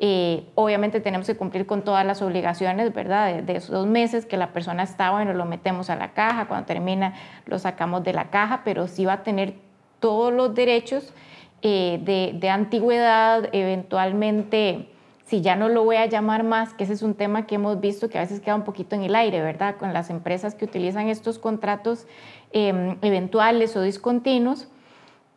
eh, 0.04 0.48
obviamente 0.56 1.00
tenemos 1.00 1.28
que 1.28 1.38
cumplir 1.38 1.68
con 1.68 1.84
todas 1.84 2.04
las 2.04 2.24
obligaciones, 2.24 2.92
¿verdad? 2.92 3.44
De, 3.44 3.56
esos 3.56 3.70
dos 3.70 3.86
meses 3.86 4.26
que 4.26 4.36
la 4.36 4.52
persona 4.52 4.82
está, 4.82 5.12
bueno, 5.12 5.32
lo 5.34 5.46
metemos 5.46 5.92
a 5.92 5.96
la 5.96 6.14
caja, 6.14 6.48
cuando 6.48 6.66
termina 6.66 7.14
lo 7.46 7.60
sacamos 7.60 8.04
de 8.04 8.12
la 8.12 8.32
caja, 8.32 8.62
pero 8.66 8.88
sí 8.88 9.06
va 9.06 9.14
a 9.14 9.24
tener 9.24 9.54
todos 10.00 10.34
los 10.34 10.56
derechos 10.56 11.14
eh, 11.62 12.00
de, 12.02 12.32
de, 12.34 12.50
antigüedad, 12.50 13.50
eventualmente, 13.52 14.90
si 15.24 15.42
ya 15.42 15.56
no 15.56 15.70
lo 15.70 15.84
voy 15.84 15.98
a 15.98 16.08
llamar 16.08 16.42
más, 16.42 16.74
que 16.74 16.86
ese 16.86 16.94
es 16.94 17.04
un 17.04 17.14
tema 17.14 17.46
que 17.46 17.54
hemos 17.54 17.80
visto 17.80 18.10
que 18.10 18.18
a 18.18 18.22
veces 18.22 18.40
queda 18.40 18.56
un 18.56 18.64
poquito 18.64 18.96
en 18.96 19.04
el 19.04 19.16
aire, 19.16 19.44
¿verdad? 19.44 19.76
Con 19.78 19.94
las 19.94 20.10
empresas 20.10 20.56
que 20.56 20.66
utilizan 20.66 21.10
estos 21.10 21.38
contratos 21.38 22.08
em, 22.54 22.98
eventuales 23.04 23.78
o 23.78 23.84
discontinuos, 23.84 24.68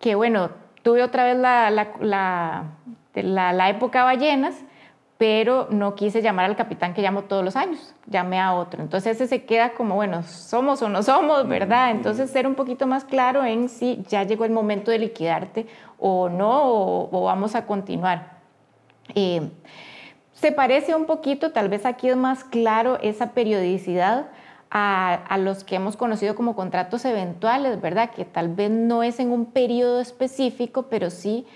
que 0.00 0.14
bueno, 0.14 0.52
tuve 0.82 1.02
otra 1.02 1.24
vez 1.24 1.36
la, 1.36 1.70
la 1.70 1.92
la, 2.00 2.64
la 3.22 3.68
época 3.68 4.04
ballenas, 4.04 4.64
pero 5.16 5.68
no 5.70 5.94
quise 5.94 6.22
llamar 6.22 6.46
al 6.46 6.56
capitán 6.56 6.92
que 6.92 7.02
llamo 7.02 7.22
todos 7.22 7.44
los 7.44 7.56
años, 7.56 7.94
llamé 8.06 8.40
a 8.40 8.52
otro. 8.54 8.82
Entonces 8.82 9.16
ese 9.16 9.28
se 9.28 9.44
queda 9.44 9.70
como, 9.72 9.94
bueno, 9.94 10.22
somos 10.24 10.82
o 10.82 10.88
no 10.88 11.02
somos, 11.02 11.46
¿verdad? 11.46 11.92
Entonces 11.92 12.30
ser 12.30 12.46
un 12.46 12.54
poquito 12.54 12.86
más 12.86 13.04
claro 13.04 13.44
en 13.44 13.68
si 13.68 14.02
ya 14.08 14.24
llegó 14.24 14.44
el 14.44 14.50
momento 14.50 14.90
de 14.90 14.98
liquidarte 14.98 15.66
o 15.98 16.28
no, 16.28 17.08
o, 17.10 17.24
vamos 17.24 17.54
a 17.54 17.64
continuar. 17.64 18.38
Eh, 19.14 19.50
se 20.32 20.50
parece 20.50 20.94
un 20.94 21.06
poquito, 21.06 21.52
tal 21.52 21.68
vez 21.68 21.86
aquí 21.86 22.08
es 22.08 22.16
más 22.16 22.42
claro 22.42 22.98
esa 23.00 23.32
periodicidad 23.32 24.26
a, 24.70 25.14
a, 25.14 25.38
los 25.38 25.62
que 25.62 25.76
hemos 25.76 25.96
conocido 25.96 26.34
como 26.34 26.56
contratos 26.56 27.04
eventuales, 27.04 27.80
¿verdad? 27.80 28.10
Que 28.10 28.24
tal 28.24 28.48
vez 28.48 28.70
no 28.70 29.04
es 29.04 29.20
en 29.20 29.30
un 29.30 29.46
periodo 29.46 30.00
específico, 30.00 30.86
pero 30.90 31.10
sí 31.10 31.46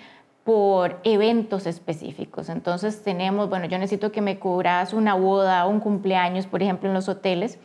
por 0.48 0.98
eventos 1.04 1.66
específicos. 1.66 2.48
Entonces 2.48 3.02
tenemos, 3.02 3.50
bueno, 3.50 3.66
yo 3.66 3.76
necesito 3.76 4.10
que 4.10 4.22
me 4.22 4.38
cubras 4.38 4.94
una 4.94 5.12
boda, 5.12 5.66
un 5.66 5.78
cumpleaños, 5.78 6.46
por 6.46 6.62
ejemplo, 6.62 6.88
en 6.88 6.94
los 6.94 7.06
hoteles, 7.06 7.58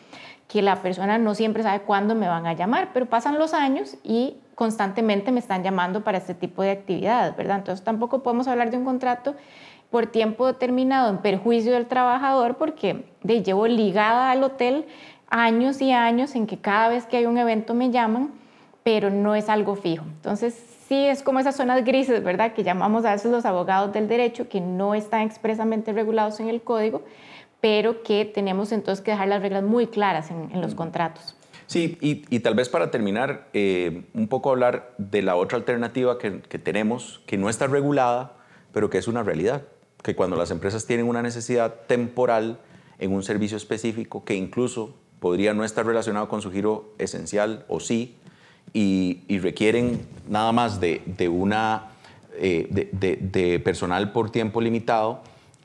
que 0.50 0.62
la 0.62 0.82
persona 0.82 1.18
no 1.18 1.34
siempre 1.34 1.64
sabe 1.64 1.84
cuándo 1.84 2.14
me 2.14 2.28
van 2.28 2.46
a 2.46 2.52
llamar, 2.52 2.90
pero 2.94 3.06
pasan 3.06 3.40
los 3.40 3.54
años 3.54 3.96
y 4.04 4.36
constantemente 4.56 5.32
me 5.32 5.40
están 5.40 5.64
llamando 5.64 6.04
para 6.04 6.18
este 6.18 6.34
tipo 6.34 6.62
de 6.62 6.72
actividades, 6.72 7.38
¿verdad? 7.38 7.60
Entonces 7.60 7.86
tampoco 7.86 8.22
podemos 8.22 8.50
hablar 8.50 8.70
de 8.70 8.76
un 8.76 8.84
contrato 8.84 9.34
por 9.90 10.08
tiempo 10.08 10.46
determinado 10.46 11.10
en 11.10 11.20
perjuicio 11.20 11.72
del 11.72 11.86
trabajador 11.86 12.58
porque 12.58 13.06
de, 13.24 13.44
llevo 13.44 13.66
ligada 13.66 14.30
al 14.30 14.44
hotel 14.44 14.88
años 15.30 15.82
y 15.82 15.94
años 15.94 16.36
en 16.36 16.48
que 16.48 16.58
cada 16.58 16.90
vez 16.90 17.06
que 17.06 17.16
hay 17.16 17.28
un 17.28 17.38
evento 17.38 17.76
me 17.76 17.92
llaman, 17.92 18.32
pero 18.84 19.10
no 19.10 19.36
es 19.36 19.48
algo 19.48 19.78
fijo. 19.78 20.04
Entonces 20.04 20.73
sí 20.94 21.06
es 21.08 21.24
como 21.24 21.40
esas 21.40 21.56
zonas 21.56 21.84
grises, 21.84 22.24
¿verdad? 22.24 22.54
Que 22.54 22.64
llamamos 22.64 23.04
a 23.06 23.14
veces 23.14 23.32
los 23.32 23.46
abogados 23.46 23.92
del 23.94 24.08
derecho, 24.08 24.48
que 24.48 24.62
no 24.62 24.94
están 24.94 25.22
expresamente 25.22 25.92
regulados 25.92 26.40
en 26.40 26.50
el 26.50 26.62
código, 26.62 27.04
pero 27.62 28.04
que 28.04 28.26
tenemos 28.26 28.72
entonces 28.72 29.04
que 29.04 29.12
dejar 29.12 29.28
las 29.28 29.42
reglas 29.42 29.64
muy 29.64 29.88
claras 29.88 30.30
en, 30.30 30.62
los 30.62 30.76
contratos. 30.76 31.36
Sí, 31.66 31.98
y, 32.02 32.40
tal 32.42 32.54
vez 32.54 32.70
para 32.70 32.92
terminar, 32.92 33.48
eh, 33.54 34.04
un 34.14 34.28
poco 34.28 34.52
hablar 34.52 34.94
de 35.00 35.24
la 35.24 35.36
otra 35.36 35.58
alternativa 35.58 36.20
que, 36.20 36.42
que 36.42 36.60
tenemos, 36.60 37.22
que 37.26 37.38
no 37.38 37.50
está 37.50 37.66
regulada, 37.66 38.34
pero 38.72 38.92
que 38.92 39.00
es 39.00 39.08
una 39.08 39.24
realidad, 39.24 39.64
que 40.04 40.16
cuando 40.16 40.36
las 40.36 40.52
empresas 40.52 40.86
tienen 40.86 41.08
una 41.08 41.24
necesidad 41.24 41.74
temporal 41.88 42.60
en 43.00 43.14
un 43.14 43.24
servicio 43.24 43.58
específico, 43.58 44.24
que 44.26 44.36
incluso 44.36 44.94
podría 45.20 45.56
no 45.56 45.64
estar 45.64 45.86
relacionado 45.86 46.28
con 46.28 46.42
su 46.42 46.52
giro 46.52 46.94
esencial 47.00 47.66
o 47.68 47.80
sí, 47.80 48.18
y, 48.74 49.38
requieren 49.40 50.02
nada 50.28 50.52
más 50.52 50.80
de, 50.80 51.02
una, 51.30 51.92
eh, 52.38 52.90
de, 52.92 53.60
personal 53.60 54.12
por 54.12 54.32
tiempo 54.32 54.62
limitado, 54.62 55.22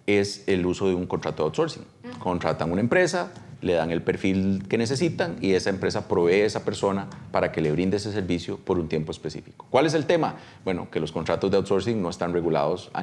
es 0.07 0.45
el 0.47 0.65
uso 0.67 0.89
de 0.89 0.95
un 0.95 1.07
contrato 1.07 1.43
de 1.43 1.47
outsourcing. 1.49 1.85
Contratan 2.19 2.71
una 2.71 2.81
empresa, 2.81 3.33
le 3.61 3.73
dan 3.75 3.91
el 3.91 4.03
perfil 4.03 4.65
que 4.69 4.79
necesitan 4.79 5.37
y 5.41 5.53
esa 5.53 5.71
empresa 5.71 6.07
provee 6.07 6.43
a 6.43 6.47
esa 6.47 6.65
persona 6.65 7.09
para 7.33 7.51
que 7.51 7.61
le 7.61 7.73
brinde 7.73 7.97
ese 7.97 8.13
servicio 8.13 8.57
por 8.57 8.79
un 8.79 8.89
tiempo 8.89 9.11
específico. 9.11 9.67
¿Cuál 9.69 9.87
es 9.87 9.95
el 9.95 10.07
tema? 10.07 10.37
Bueno, 10.65 10.89
que 10.91 11.01
los 11.01 11.13
contratos 11.13 11.51
de 11.51 11.57
outsourcing 11.57 12.01
no 12.01 12.11
están 12.11 12.33
regulados 12.33 12.91
a, 12.93 13.03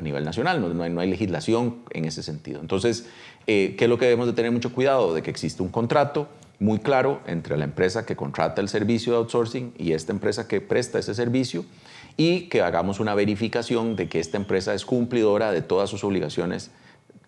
nivel 0.00 0.24
nacional, 0.24 0.60
no, 0.60 0.82
hay, 0.82 0.90
no, 0.90 1.00
hay, 1.00 1.10
legislación 1.10 1.76
en 1.90 2.04
ese 2.06 2.22
sentido. 2.22 2.60
Entonces, 2.60 3.06
eh, 3.46 3.74
¿qué 3.76 3.84
es 3.84 3.90
lo 3.90 3.98
que 3.98 4.06
debemos 4.06 4.26
de 4.26 4.32
tener 4.32 4.50
mucho 4.52 4.72
cuidado? 4.72 5.14
De 5.14 5.22
que 5.22 5.30
existe 5.30 5.62
un 5.62 5.68
contrato 5.68 6.28
muy 6.60 6.78
claro 6.78 7.20
entre 7.26 7.56
la 7.56 7.64
empresa 7.64 8.06
que 8.06 8.14
contrata 8.14 8.60
el 8.60 8.68
servicio 8.68 9.14
de 9.14 9.18
outsourcing 9.18 9.72
y 9.78 9.92
esta 9.92 10.12
empresa 10.12 10.46
que 10.46 10.60
presta 10.60 10.98
ese 10.98 11.14
servicio 11.14 11.64
y 12.16 12.48
que 12.48 12.60
hagamos 12.60 13.00
una 13.00 13.14
verificación 13.14 13.96
de 13.96 14.08
que 14.08 14.20
esta 14.20 14.36
empresa 14.36 14.74
es 14.74 14.84
cumplidora 14.84 15.52
de 15.52 15.62
todas 15.62 15.88
sus 15.90 16.04
obligaciones 16.04 16.70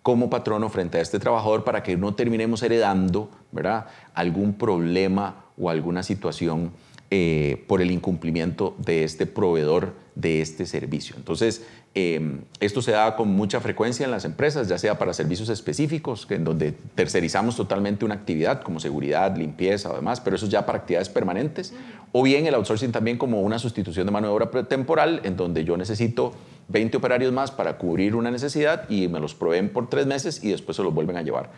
como 0.03 0.29
patrono 0.29 0.69
frente 0.69 0.99
a 0.99 1.01
este 1.01 1.17
trabajador 1.17 1.63
para 1.63 1.81
que 1.81 1.97
no 1.97 2.13
terminemos 2.13 2.61
heredando 2.61 3.31
¿verdad? 3.51 3.87
algún 4.13 4.53
problema 4.53 5.45
o 5.57 5.69
alguna 5.69 6.03
situación 6.03 6.71
eh, 7.09 7.63
por 7.67 7.81
el 7.81 7.89
incumplimiento 7.89 8.75
de 8.77 9.03
este 9.03 9.25
proveedor 9.25 9.93
de 10.15 10.41
este 10.41 10.65
servicio. 10.65 11.15
Entonces, 11.15 11.65
em, 11.95 12.41
esto 12.59 12.81
se 12.81 12.91
da 12.91 13.15
con 13.15 13.29
mucha 13.29 13.59
frecuencia 13.59 14.05
en 14.05 14.11
las 14.11 14.25
empresas, 14.25 14.67
ya 14.67 14.77
sea 14.77 14.97
para 14.97 15.13
servicios 15.13 15.49
específicos, 15.49 16.27
en 16.29 16.43
donde 16.43 16.73
tercerizamos 16.95 17.55
totalmente 17.55 18.05
una 18.05 18.15
actividad 18.15 18.61
como 18.61 18.79
seguridad, 18.79 19.35
limpieza 19.35 19.91
o 19.91 19.95
demás, 19.95 20.21
pero 20.21 20.35
eso 20.35 20.45
es 20.45 20.51
ya 20.51 20.65
para 20.65 20.79
actividades 20.79 21.09
permanentes, 21.09 21.73
o 22.11 22.23
bien 22.23 22.45
el 22.45 22.55
outsourcing 22.55 22.91
también 22.91 23.17
como 23.17 23.41
una 23.41 23.59
sustitución 23.59 24.05
de 24.05 24.11
mano 24.11 24.27
de 24.27 24.33
obra 24.33 24.49
temporal, 24.67 25.21
en 25.23 25.35
donde 25.35 25.63
yo 25.63 25.77
necesito 25.77 26.33
20 26.69 26.97
operarios 26.97 27.31
más 27.33 27.51
para 27.51 27.77
cubrir 27.77 28.15
una 28.15 28.31
necesidad 28.31 28.89
y 28.89 29.07
me 29.07 29.19
los 29.19 29.35
proveen 29.35 29.69
por 29.69 29.89
tres 29.89 30.05
meses 30.05 30.43
y 30.43 30.49
después 30.49 30.77
se 30.77 30.83
los 30.83 30.93
vuelven 30.93 31.17
a 31.17 31.21
llevar. 31.21 31.51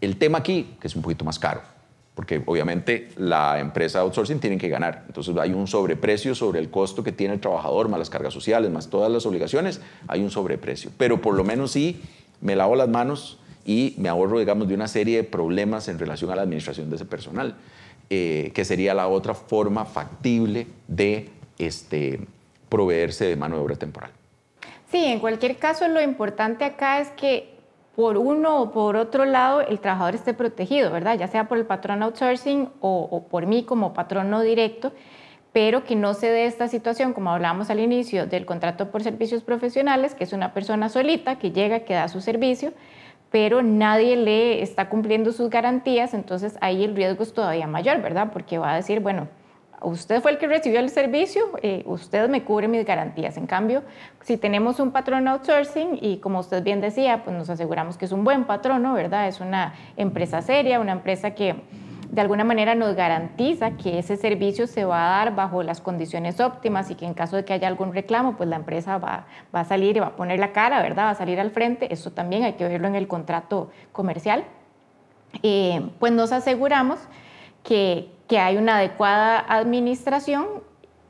El 0.00 0.16
tema 0.16 0.38
aquí, 0.38 0.76
que 0.80 0.86
es 0.86 0.96
un 0.96 1.02
poquito 1.02 1.24
más 1.24 1.38
caro, 1.38 1.62
porque 2.18 2.42
obviamente 2.46 3.10
la 3.16 3.60
empresa 3.60 4.00
outsourcing 4.00 4.40
tiene 4.40 4.58
que 4.58 4.68
ganar. 4.68 5.04
Entonces 5.06 5.36
hay 5.36 5.52
un 5.52 5.68
sobreprecio 5.68 6.34
sobre 6.34 6.58
el 6.58 6.68
costo 6.68 7.04
que 7.04 7.12
tiene 7.12 7.34
el 7.34 7.40
trabajador, 7.40 7.88
más 7.88 8.00
las 8.00 8.10
cargas 8.10 8.34
sociales, 8.34 8.72
más 8.72 8.90
todas 8.90 9.08
las 9.08 9.24
obligaciones, 9.24 9.80
hay 10.08 10.22
un 10.22 10.30
sobreprecio. 10.32 10.90
Pero 10.98 11.20
por 11.20 11.36
lo 11.36 11.44
menos 11.44 11.70
sí 11.70 12.02
me 12.40 12.56
lavo 12.56 12.74
las 12.74 12.88
manos 12.88 13.38
y 13.64 13.94
me 13.98 14.08
ahorro, 14.08 14.40
digamos, 14.40 14.66
de 14.66 14.74
una 14.74 14.88
serie 14.88 15.18
de 15.18 15.22
problemas 15.22 15.86
en 15.86 16.00
relación 16.00 16.32
a 16.32 16.34
la 16.34 16.42
administración 16.42 16.90
de 16.90 16.96
ese 16.96 17.04
personal, 17.04 17.54
eh, 18.10 18.50
que 18.52 18.64
sería 18.64 18.94
la 18.94 19.06
otra 19.06 19.34
forma 19.34 19.84
factible 19.84 20.66
de 20.88 21.30
este, 21.56 22.18
proveerse 22.68 23.26
de 23.26 23.36
mano 23.36 23.54
de 23.54 23.62
obra 23.62 23.76
temporal. 23.76 24.10
Sí, 24.90 25.04
en 25.04 25.20
cualquier 25.20 25.56
caso 25.58 25.86
lo 25.86 26.02
importante 26.02 26.64
acá 26.64 26.98
es 26.98 27.10
que 27.10 27.57
por 27.98 28.16
uno 28.16 28.62
o 28.62 28.70
por 28.70 28.94
otro 28.94 29.24
lado 29.24 29.60
el 29.60 29.80
trabajador 29.80 30.14
esté 30.14 30.32
protegido, 30.32 30.92
¿verdad? 30.92 31.18
Ya 31.18 31.26
sea 31.26 31.48
por 31.48 31.58
el 31.58 31.66
patrón 31.66 32.04
outsourcing 32.04 32.68
o, 32.80 33.24
por 33.28 33.46
mí 33.46 33.64
como 33.64 33.92
patrón 33.92 34.30
no 34.30 34.40
directo, 34.40 34.92
pero 35.52 35.82
que 35.82 35.96
no 35.96 36.14
se 36.14 36.28
dé 36.28 36.46
esta 36.46 36.68
situación, 36.68 37.12
como 37.12 37.32
hablábamos 37.32 37.70
al 37.70 37.80
inicio, 37.80 38.28
del 38.28 38.46
contrato 38.46 38.92
por 38.92 39.02
servicios 39.02 39.42
profesionales, 39.42 40.14
que 40.14 40.22
es 40.22 40.32
una 40.32 40.54
persona 40.54 40.88
solita 40.88 41.40
que 41.40 41.50
llega, 41.50 41.80
que 41.80 41.94
da 41.94 42.06
su 42.06 42.20
servicio, 42.20 42.72
pero 43.32 43.62
nadie 43.62 44.14
le 44.14 44.62
está 44.62 44.88
cumpliendo 44.88 45.32
sus 45.32 45.50
garantías, 45.50 46.14
entonces 46.14 46.56
ahí 46.60 46.84
el 46.84 46.94
riesgo 46.94 47.24
es 47.24 47.32
todavía 47.32 47.66
mayor, 47.66 48.00
¿verdad? 48.00 48.30
Porque 48.32 48.58
va 48.58 48.74
a 48.74 48.76
decir, 48.76 49.00
bueno, 49.00 49.26
usted 49.82 50.20
fue 50.20 50.32
el 50.32 50.38
que 50.38 50.46
recibió 50.46 50.80
el 50.80 50.90
servicio, 50.90 51.42
eh, 51.62 51.82
usted 51.86 52.28
me 52.28 52.44
cubre 52.44 52.68
mis 52.68 52.84
garantías. 52.84 53.36
En 53.36 53.46
cambio, 53.46 53.82
si 54.22 54.36
tenemos 54.36 54.80
un 54.80 54.90
patrón 54.90 55.28
outsourcing 55.28 55.98
y 56.00 56.18
como 56.18 56.40
usted 56.40 56.62
bien 56.62 56.80
decía, 56.80 57.22
pues 57.24 57.36
nos 57.36 57.50
aseguramos 57.50 57.96
que 57.96 58.04
es 58.04 58.12
un 58.12 58.24
buen 58.24 58.44
patrono, 58.44 58.94
¿verdad? 58.94 59.28
Es 59.28 59.40
una 59.40 59.74
empresa 59.96 60.42
seria, 60.42 60.80
una 60.80 60.92
empresa 60.92 61.32
que 61.32 61.56
de 62.10 62.20
alguna 62.20 62.44
manera 62.44 62.74
nos 62.74 62.94
garantiza 62.94 63.72
que 63.76 63.98
ese 63.98 64.16
servicio 64.16 64.66
se 64.66 64.84
va 64.84 65.06
a 65.06 65.18
dar 65.18 65.34
bajo 65.34 65.62
las 65.62 65.80
condiciones 65.80 66.40
óptimas 66.40 66.90
y 66.90 66.94
que 66.94 67.04
en 67.04 67.14
caso 67.14 67.36
de 67.36 67.44
que 67.44 67.52
haya 67.52 67.68
algún 67.68 67.92
reclamo, 67.92 68.36
pues 68.36 68.48
la 68.48 68.56
empresa 68.56 68.98
va, 68.98 69.26
a 69.52 69.64
salir 69.64 69.96
y 69.96 70.00
va 70.00 70.06
a 70.06 70.16
poner 70.16 70.38
la 70.38 70.52
cara, 70.52 70.80
¿verdad? 70.80 71.04
Va 71.04 71.10
a 71.10 71.14
salir 71.14 71.38
al 71.38 71.50
frente. 71.50 71.92
Eso 71.92 72.10
también 72.12 72.44
hay 72.44 72.54
que 72.54 72.66
verlo 72.66 72.88
en 72.88 72.94
el 72.94 73.08
contrato 73.08 73.70
comercial. 73.92 74.44
Eh, 75.42 75.90
pues 75.98 76.12
nos 76.12 76.32
aseguramos 76.32 76.98
que, 77.62 78.10
que 78.28 78.38
hay 78.38 78.58
una 78.58 78.76
adecuada 78.76 79.44
administración 79.48 80.46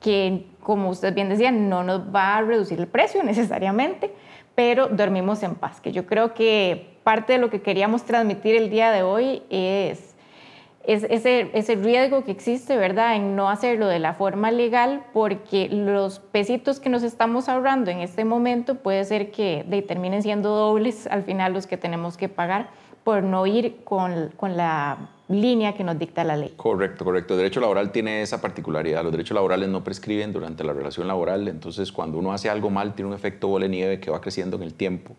que, 0.01 0.47
como 0.61 0.89
usted 0.89 1.13
bien 1.13 1.29
decía, 1.29 1.51
no 1.51 1.83
nos 1.83 2.15
va 2.15 2.37
a 2.37 2.43
reducir 2.43 2.79
el 2.79 2.87
precio 2.87 3.23
necesariamente, 3.25 4.15
pero 4.55 4.89
dormimos 4.89 5.43
en 5.43 5.55
paz, 5.57 5.81
que 5.81 5.93
yo 5.93 6.07
creo 6.07 6.35
que 6.35 6.97
parte 7.03 7.35
de 7.35 7.39
lo 7.39 7.51
que 7.51 7.61
queríamos 7.61 8.05
transmitir 8.05 8.57
el 8.57 8.71
día 8.71 8.91
de 8.91 9.03
hoy 9.03 9.43
es, 9.51 10.15
es 10.85 11.05
ese, 11.05 11.51
ese 11.55 11.75
riesgo 11.77 12.25
que 12.25 12.33
existe, 12.33 12.77
¿verdad?, 12.77 13.17
en 13.17 13.35
no 13.35 13.49
hacerlo 13.49 13.87
de 13.87 13.99
la 13.99 14.15
forma 14.15 14.51
legal, 14.51 15.05
porque 15.13 15.69
los 15.69 16.19
pesitos 16.19 16.81
que 16.81 16.89
nos 16.89 17.03
estamos 17.03 17.49
ahorrando 17.49 17.91
en 17.91 18.01
este 18.01 18.25
momento 18.25 18.77
puede 18.77 19.05
ser 19.05 19.31
que 19.31 19.65
terminen 19.89 20.23
siendo 20.23 20.51
dobles 20.51 21.07
al 21.07 21.23
final 21.23 21.53
los 21.53 21.67
que 21.67 21.77
tenemos 21.77 22.17
que 22.17 22.29
pagar 22.29 22.71
por 23.05 23.23
no 23.23 23.47
ir 23.47 23.85
con, 23.85 24.31
con 24.37 24.57
la 24.57 25.09
línea 25.29 25.75
que 25.75 25.85
nos 25.85 25.99
dicta 25.99 26.25
la 26.25 26.37
ley. 26.37 26.55
Correcto, 26.57 27.05
correcto. 27.05 27.35
El 27.35 27.39
derecho 27.39 27.61
laboral 27.61 27.93
tiene 27.93 28.23
esa 28.23 28.41
particularidad. 28.41 29.03
Los 29.03 29.13
derechos 29.13 29.35
laborales 29.35 29.69
no 29.69 29.85
prescriben 29.85 30.33
durante 30.33 30.65
la 30.65 30.73
relación 30.73 31.07
laboral, 31.07 31.49
entonces 31.49 31.93
cuando 31.93 32.19
uno 32.19 32.33
hace 32.33 32.49
algo 32.49 32.71
mal 32.71 32.95
tiene 32.95 33.11
un 33.11 33.15
efecto 33.15 33.49
bola 33.49 33.67
nieve 33.67 34.01
que 34.01 34.11
va 34.11 34.21
creciendo 34.21 34.57
en 34.57 34.63
el 34.63 34.75
tiempo 34.75 35.17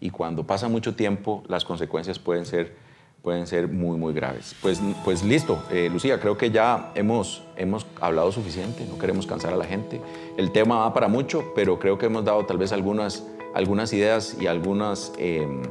y 0.00 0.10
cuando 0.10 0.46
pasa 0.46 0.68
mucho 0.68 0.94
tiempo 0.94 1.42
las 1.48 1.64
consecuencias 1.64 2.18
pueden 2.18 2.46
ser, 2.46 2.74
pueden 3.22 3.46
ser 3.46 3.68
muy, 3.68 3.96
muy 3.98 4.12
graves. 4.14 4.54
Pues, 4.62 4.80
pues 5.04 5.24
listo, 5.24 5.62
eh, 5.70 5.88
Lucía, 5.92 6.20
creo 6.20 6.38
que 6.38 6.50
ya 6.50 6.92
hemos, 6.94 7.42
hemos 7.56 7.86
hablado 8.00 8.30
suficiente, 8.30 8.86
no 8.88 8.98
queremos 8.98 9.26
cansar 9.26 9.52
a 9.52 9.56
la 9.56 9.64
gente. 9.64 10.00
El 10.36 10.52
tema 10.52 10.78
va 10.78 10.94
para 10.94 11.08
mucho, 11.08 11.52
pero 11.54 11.78
creo 11.78 11.98
que 11.98 12.06
hemos 12.06 12.24
dado 12.24 12.46
tal 12.46 12.58
vez 12.58 12.72
algunas, 12.72 13.26
algunas 13.54 13.92
ideas 13.92 14.36
y 14.40 14.46
algunas... 14.46 15.12
Em, 15.18 15.62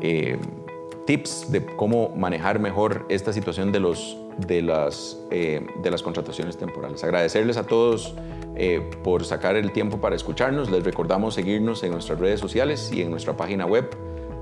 em, 0.00 0.65
tips 1.06 1.50
de 1.50 1.64
cómo 1.64 2.10
manejar 2.10 2.58
mejor 2.58 3.06
esta 3.08 3.32
situación 3.32 3.72
de, 3.72 3.80
los, 3.80 4.18
de, 4.46 4.60
las, 4.62 5.16
eh, 5.30 5.66
de 5.82 5.90
las 5.90 6.02
contrataciones 6.02 6.58
temporales. 6.58 7.02
Agradecerles 7.04 7.56
a 7.56 7.62
todos 7.64 8.14
eh, 8.56 8.82
por 9.02 9.24
sacar 9.24 9.56
el 9.56 9.72
tiempo 9.72 9.96
para 9.98 10.14
escucharnos. 10.16 10.70
Les 10.70 10.84
recordamos 10.84 11.32
seguirnos 11.34 11.82
en 11.82 11.92
nuestras 11.92 12.18
redes 12.18 12.40
sociales 12.40 12.90
y 12.92 13.00
en 13.02 13.10
nuestra 13.10 13.36
página 13.36 13.66
web 13.66 13.90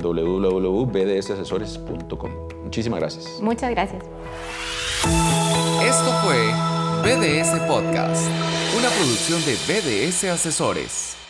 www.bdsasesores.com. 0.03 2.31
Muchísimas 2.65 3.01
gracias. 3.01 3.41
Muchas 3.41 3.71
gracias. 3.71 4.05
Esto 5.83 6.13
fue 6.23 6.39
BDS 7.03 7.59
Podcast, 7.69 8.27
una 8.79 8.89
producción 8.89 9.45
de 9.45 9.55
BDS 9.69 10.25
Asesores. 10.25 11.24